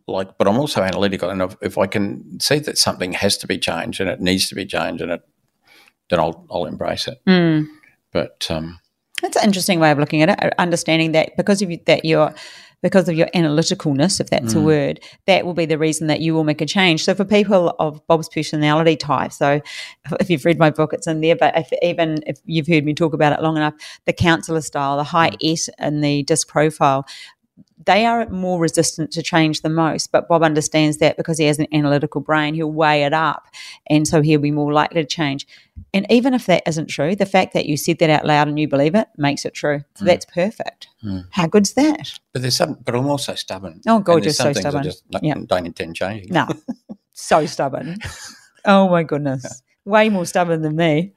like, 0.08 0.36
but 0.36 0.48
I'm 0.48 0.58
also 0.58 0.82
analytical, 0.82 1.30
and 1.30 1.40
if, 1.40 1.56
if 1.62 1.78
I 1.78 1.86
can 1.86 2.40
see 2.40 2.58
that 2.58 2.76
something 2.76 3.12
has 3.12 3.36
to 3.36 3.46
be 3.46 3.56
changed 3.56 4.00
and 4.00 4.10
it 4.10 4.20
needs 4.20 4.48
to 4.48 4.56
be 4.56 4.66
changed, 4.66 5.00
and 5.00 5.12
it, 5.12 5.20
then 6.10 6.18
I'll 6.18 6.44
I'll 6.50 6.64
embrace 6.64 7.06
it. 7.06 7.20
Mm. 7.24 7.68
But 8.10 8.48
um, 8.50 8.80
That's 9.22 9.36
an 9.36 9.44
interesting 9.44 9.78
way 9.78 9.92
of 9.92 9.98
looking 9.98 10.22
at 10.22 10.30
it. 10.30 10.54
Understanding 10.58 11.12
that 11.12 11.36
because 11.36 11.62
of 11.62 11.70
you, 11.70 11.78
that 11.86 12.04
you're 12.04 12.34
because 12.82 13.08
of 13.08 13.16
your 13.16 13.28
analyticalness, 13.34 14.20
if 14.20 14.30
that's 14.30 14.54
a 14.54 14.58
Mm. 14.58 14.64
word, 14.64 15.00
that 15.26 15.44
will 15.44 15.54
be 15.54 15.66
the 15.66 15.78
reason 15.78 16.06
that 16.06 16.20
you 16.20 16.34
will 16.34 16.44
make 16.44 16.60
a 16.60 16.66
change. 16.66 17.04
So 17.04 17.14
for 17.14 17.24
people 17.24 17.74
of 17.78 18.06
Bob's 18.06 18.28
personality 18.28 18.96
type, 18.96 19.32
so 19.32 19.60
if 20.20 20.30
you've 20.30 20.44
read 20.44 20.58
my 20.58 20.70
book, 20.70 20.92
it's 20.92 21.06
in 21.06 21.20
there. 21.20 21.36
But 21.36 21.56
if, 21.58 21.72
even 21.82 22.18
if 22.26 22.38
you've 22.44 22.68
heard 22.68 22.84
me 22.84 22.94
talk 22.94 23.12
about 23.14 23.32
it 23.32 23.42
long 23.42 23.56
enough, 23.56 23.74
the 24.06 24.12
counselor 24.12 24.60
style, 24.60 24.96
the 24.96 25.04
high 25.04 25.32
S 25.42 25.68
and 25.78 26.04
the 26.04 26.22
DISC 26.22 26.46
profile, 26.48 27.04
they 27.86 28.04
are 28.06 28.28
more 28.28 28.58
resistant 28.58 29.12
to 29.12 29.22
change 29.22 29.62
the 29.62 29.68
most. 29.68 30.10
But 30.10 30.26
Bob 30.28 30.42
understands 30.42 30.98
that 30.98 31.16
because 31.16 31.38
he 31.38 31.44
has 31.44 31.58
an 31.58 31.66
analytical 31.72 32.20
brain, 32.20 32.54
he'll 32.54 32.72
weigh 32.72 33.04
it 33.04 33.12
up. 33.12 33.46
And 33.88 34.06
so 34.06 34.20
he'll 34.20 34.40
be 34.40 34.50
more 34.50 34.72
likely 34.72 35.00
to 35.02 35.06
change. 35.08 35.46
And 35.94 36.04
even 36.10 36.34
if 36.34 36.46
that 36.46 36.64
isn't 36.66 36.86
true, 36.88 37.14
the 37.14 37.24
fact 37.26 37.52
that 37.54 37.66
you 37.66 37.76
said 37.76 37.98
that 38.00 38.10
out 38.10 38.24
loud 38.26 38.48
and 38.48 38.58
you 38.58 38.66
believe 38.68 38.94
it 38.94 39.06
makes 39.16 39.44
it 39.44 39.54
true. 39.54 39.84
So 39.94 40.04
that's 40.04 40.24
perfect. 40.26 40.88
Mm. 41.04 41.26
How 41.30 41.46
good's 41.46 41.74
that? 41.74 42.18
but 42.32 42.42
there's 42.42 42.56
some. 42.56 42.74
But 42.84 42.94
I'm 42.96 43.06
also 43.06 43.34
stubborn. 43.36 43.80
Oh, 43.86 44.00
God, 44.00 44.24
you're 44.24 44.32
so 44.32 44.44
things 44.44 44.58
I 44.58 44.60
stubborn. 44.62 44.82
just 44.82 45.04
not- 45.10 45.22
Yeah. 45.22 45.34
don't 45.46 45.66
intend 45.66 45.94
changing. 45.96 46.32
No, 46.32 46.48
so 47.12 47.46
stubborn. 47.46 47.98
Oh 48.64 48.88
my 48.88 49.04
goodness. 49.04 49.62
Way 49.84 50.08
more 50.08 50.26
stubborn 50.26 50.62
than 50.62 50.74
me. 50.76 51.12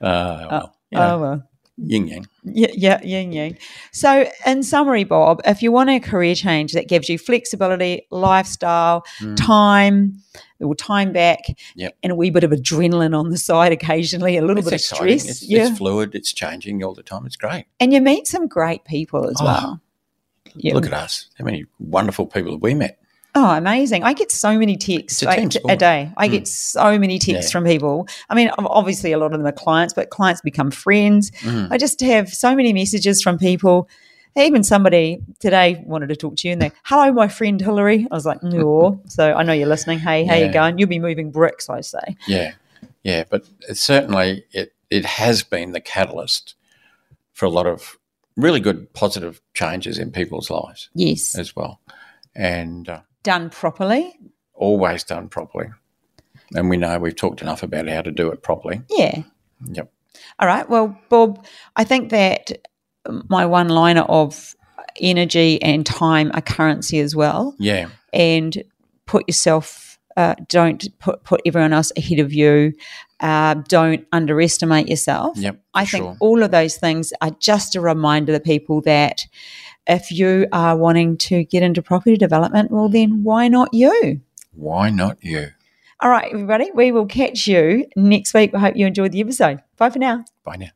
Uh, 0.00 0.46
well, 0.50 0.76
you 0.90 0.98
know, 0.98 1.14
Oh 1.14 1.18
well. 1.20 1.49
Yin 1.82 2.06
yang. 2.06 2.26
Yeah, 2.44 2.68
yeah, 2.74 3.00
yin 3.02 3.32
yang. 3.32 3.58
So, 3.92 4.28
in 4.46 4.62
summary, 4.62 5.04
Bob, 5.04 5.40
if 5.44 5.62
you 5.62 5.72
want 5.72 5.90
a 5.90 5.98
career 6.00 6.34
change 6.34 6.72
that 6.72 6.88
gives 6.88 7.08
you 7.08 7.18
flexibility, 7.18 8.06
lifestyle, 8.10 9.04
Mm. 9.20 9.36
time, 9.36 10.22
or 10.60 10.74
time 10.74 11.12
back, 11.12 11.40
Yep. 11.76 11.96
and 12.02 12.12
a 12.12 12.14
wee 12.14 12.30
bit 12.30 12.44
of 12.44 12.50
adrenaline 12.50 13.18
on 13.18 13.30
the 13.30 13.38
side 13.38 13.72
occasionally, 13.72 14.36
a 14.36 14.42
little 14.42 14.58
It's 14.58 14.66
bit 14.70 14.74
of 14.74 14.80
stress, 14.80 15.28
It's, 15.28 15.42
yeah, 15.42 15.68
it's 15.68 15.78
fluid. 15.78 16.14
It's 16.14 16.32
changing 16.32 16.84
all 16.84 16.94
the 16.94 17.02
time. 17.02 17.24
It's 17.26 17.36
great. 17.36 17.64
and 17.80 17.92
you 17.92 18.00
meet 18.00 18.26
some 18.26 18.46
great 18.46 18.84
people 18.84 19.26
as 19.28 19.36
Oh, 19.40 19.44
well. 19.44 19.80
Yeah. 20.54 20.74
Look 20.74 20.86
at 20.86 20.92
us. 20.92 21.28
How 21.38 21.44
many 21.44 21.64
wonderful 21.78 22.26
people 22.26 22.52
have 22.52 22.62
we 22.62 22.74
met? 22.74 22.99
Oh, 23.34 23.50
amazing. 23.50 24.02
I 24.02 24.12
get 24.12 24.32
so 24.32 24.58
many 24.58 24.76
texts 24.76 25.22
a 25.22 25.26
like, 25.26 25.54
a 25.68 25.76
day. 25.76 26.10
I 26.16 26.28
Mm. 26.28 26.32
get 26.32 26.48
so 26.48 26.98
many 26.98 27.18
texts 27.18 27.50
Yeah. 27.50 27.58
from 27.60 27.64
people. 27.64 28.08
I 28.28 28.34
mean, 28.34 28.50
obviously, 28.58 29.12
a 29.12 29.18
lot 29.18 29.26
of 29.32 29.38
them 29.38 29.46
are 29.46 29.52
clients, 29.52 29.94
but 29.94 30.10
clients 30.10 30.40
become 30.40 30.70
friends. 30.70 31.30
Mm. 31.42 31.68
I 31.70 31.78
just 31.78 32.00
have 32.00 32.28
so 32.28 32.54
many 32.56 32.72
messages 32.72 33.22
from 33.22 33.38
people. 33.38 33.88
Even 34.36 34.62
somebody 34.64 35.20
today 35.40 35.82
wanted 35.86 36.08
to 36.08 36.16
talk 36.16 36.36
to 36.36 36.48
you 36.48 36.52
and 36.52 36.62
they, 36.62 36.72
hello, 36.84 37.12
my 37.12 37.28
friend 37.28 37.60
Hilary. 37.60 38.06
I 38.10 38.14
was 38.14 38.24
like, 38.26 38.42
no. 38.42 39.00
so 39.08 39.32
I 39.34 39.42
know 39.42 39.52
you're 39.52 39.68
listening. 39.68 39.98
Hey, 40.00 40.24
how 40.24 40.34
you 40.34 40.46
Yeah. 40.46 40.52
going? 40.52 40.78
You'll 40.78 40.88
be 40.88 40.98
moving 41.00 41.30
bricks, 41.30 41.68
I 41.68 41.80
say. 41.82 42.16
Yeah, 42.28 42.52
yeah, 43.02 43.24
but 43.28 43.44
it 43.68 43.76
certainly 43.76 44.44
it 44.52 44.72
it 44.88 45.04
has 45.04 45.42
been 45.44 45.72
the 45.72 45.80
catalyst 45.80 46.54
for 47.32 47.46
a 47.46 47.50
lot 47.50 47.66
of 47.66 47.96
really 48.36 48.60
good 48.60 48.92
positive 48.92 49.40
changes 49.54 49.98
in 49.98 50.10
people's 50.12 50.48
lives 50.50 50.88
Yes. 50.94 51.36
as 51.36 51.54
well, 51.56 51.80
and 52.34 52.88
uh, 52.88 53.00
Done 53.22 53.50
properly. 53.50 54.16
always 54.54 55.04
done 55.04 55.28
properly. 55.28 55.68
And 56.54 56.68
we 56.68 56.76
know 56.76 56.98
we've 56.98 57.14
talked 57.16 57.42
enough 57.42 57.62
about 57.62 57.88
how 57.88 58.02
to 58.02 58.10
do 58.10 58.30
it 58.30 58.42
properly. 58.42 58.82
Yeah. 58.90 59.22
Yep. 59.70 59.92
All 60.38 60.48
right. 60.48 60.68
Well, 60.68 60.98
Bob, 61.08 61.44
I 61.76 61.84
think 61.84 62.10
that 62.10 62.50
my 63.28 63.46
one 63.46 63.68
liner 63.68 64.02
of 64.02 64.54
energy 65.00 65.62
and 65.62 65.86
time 65.86 66.30
are 66.34 66.40
currency 66.40 66.98
as 66.98 67.14
well. 67.14 67.54
Yeah. 67.58 67.88
and 68.12 68.62
put 69.06 69.28
yourself 69.28 69.98
uh, 70.16 70.34
don't 70.48 70.86
put 70.98 71.22
put 71.24 71.40
everyone 71.46 71.72
else 71.72 71.92
ahead 71.96 72.18
of 72.18 72.32
you 72.32 72.72
uh, 73.20 73.54
don't 73.68 74.06
underestimate 74.12 74.88
yourself 74.88 75.36
Yep. 75.38 75.60
i 75.74 75.84
think 75.84 76.04
sure. 76.04 76.16
all 76.20 76.42
of 76.42 76.50
those 76.50 76.76
things 76.76 77.12
are 77.22 77.30
just 77.38 77.76
a 77.76 77.80
reminder 77.80 78.32
to 78.32 78.40
people 78.40 78.80
that 78.82 79.26
if 79.86 80.10
you 80.12 80.46
are 80.52 80.76
wanting 80.76 81.16
to 81.16 81.44
get 81.44 81.62
into 81.62 81.82
property 81.82 82.16
development 82.16 82.70
well 82.70 82.88
then 82.88 83.22
why 83.22 83.48
not 83.48 83.68
you 83.72 84.20
Why 84.52 84.90
not 84.90 85.18
you? 85.22 85.48
all 86.00 86.10
right 86.10 86.32
everybody 86.32 86.70
we 86.74 86.92
will 86.92 87.06
catch 87.06 87.46
you 87.46 87.86
next 87.96 88.32
week 88.34 88.54
i 88.54 88.58
hope 88.58 88.76
you 88.76 88.86
enjoyed 88.86 89.12
the 89.12 89.20
episode 89.20 89.60
bye 89.76 89.90
for 89.90 89.98
now 89.98 90.24
Bye 90.44 90.56
now. 90.56 90.68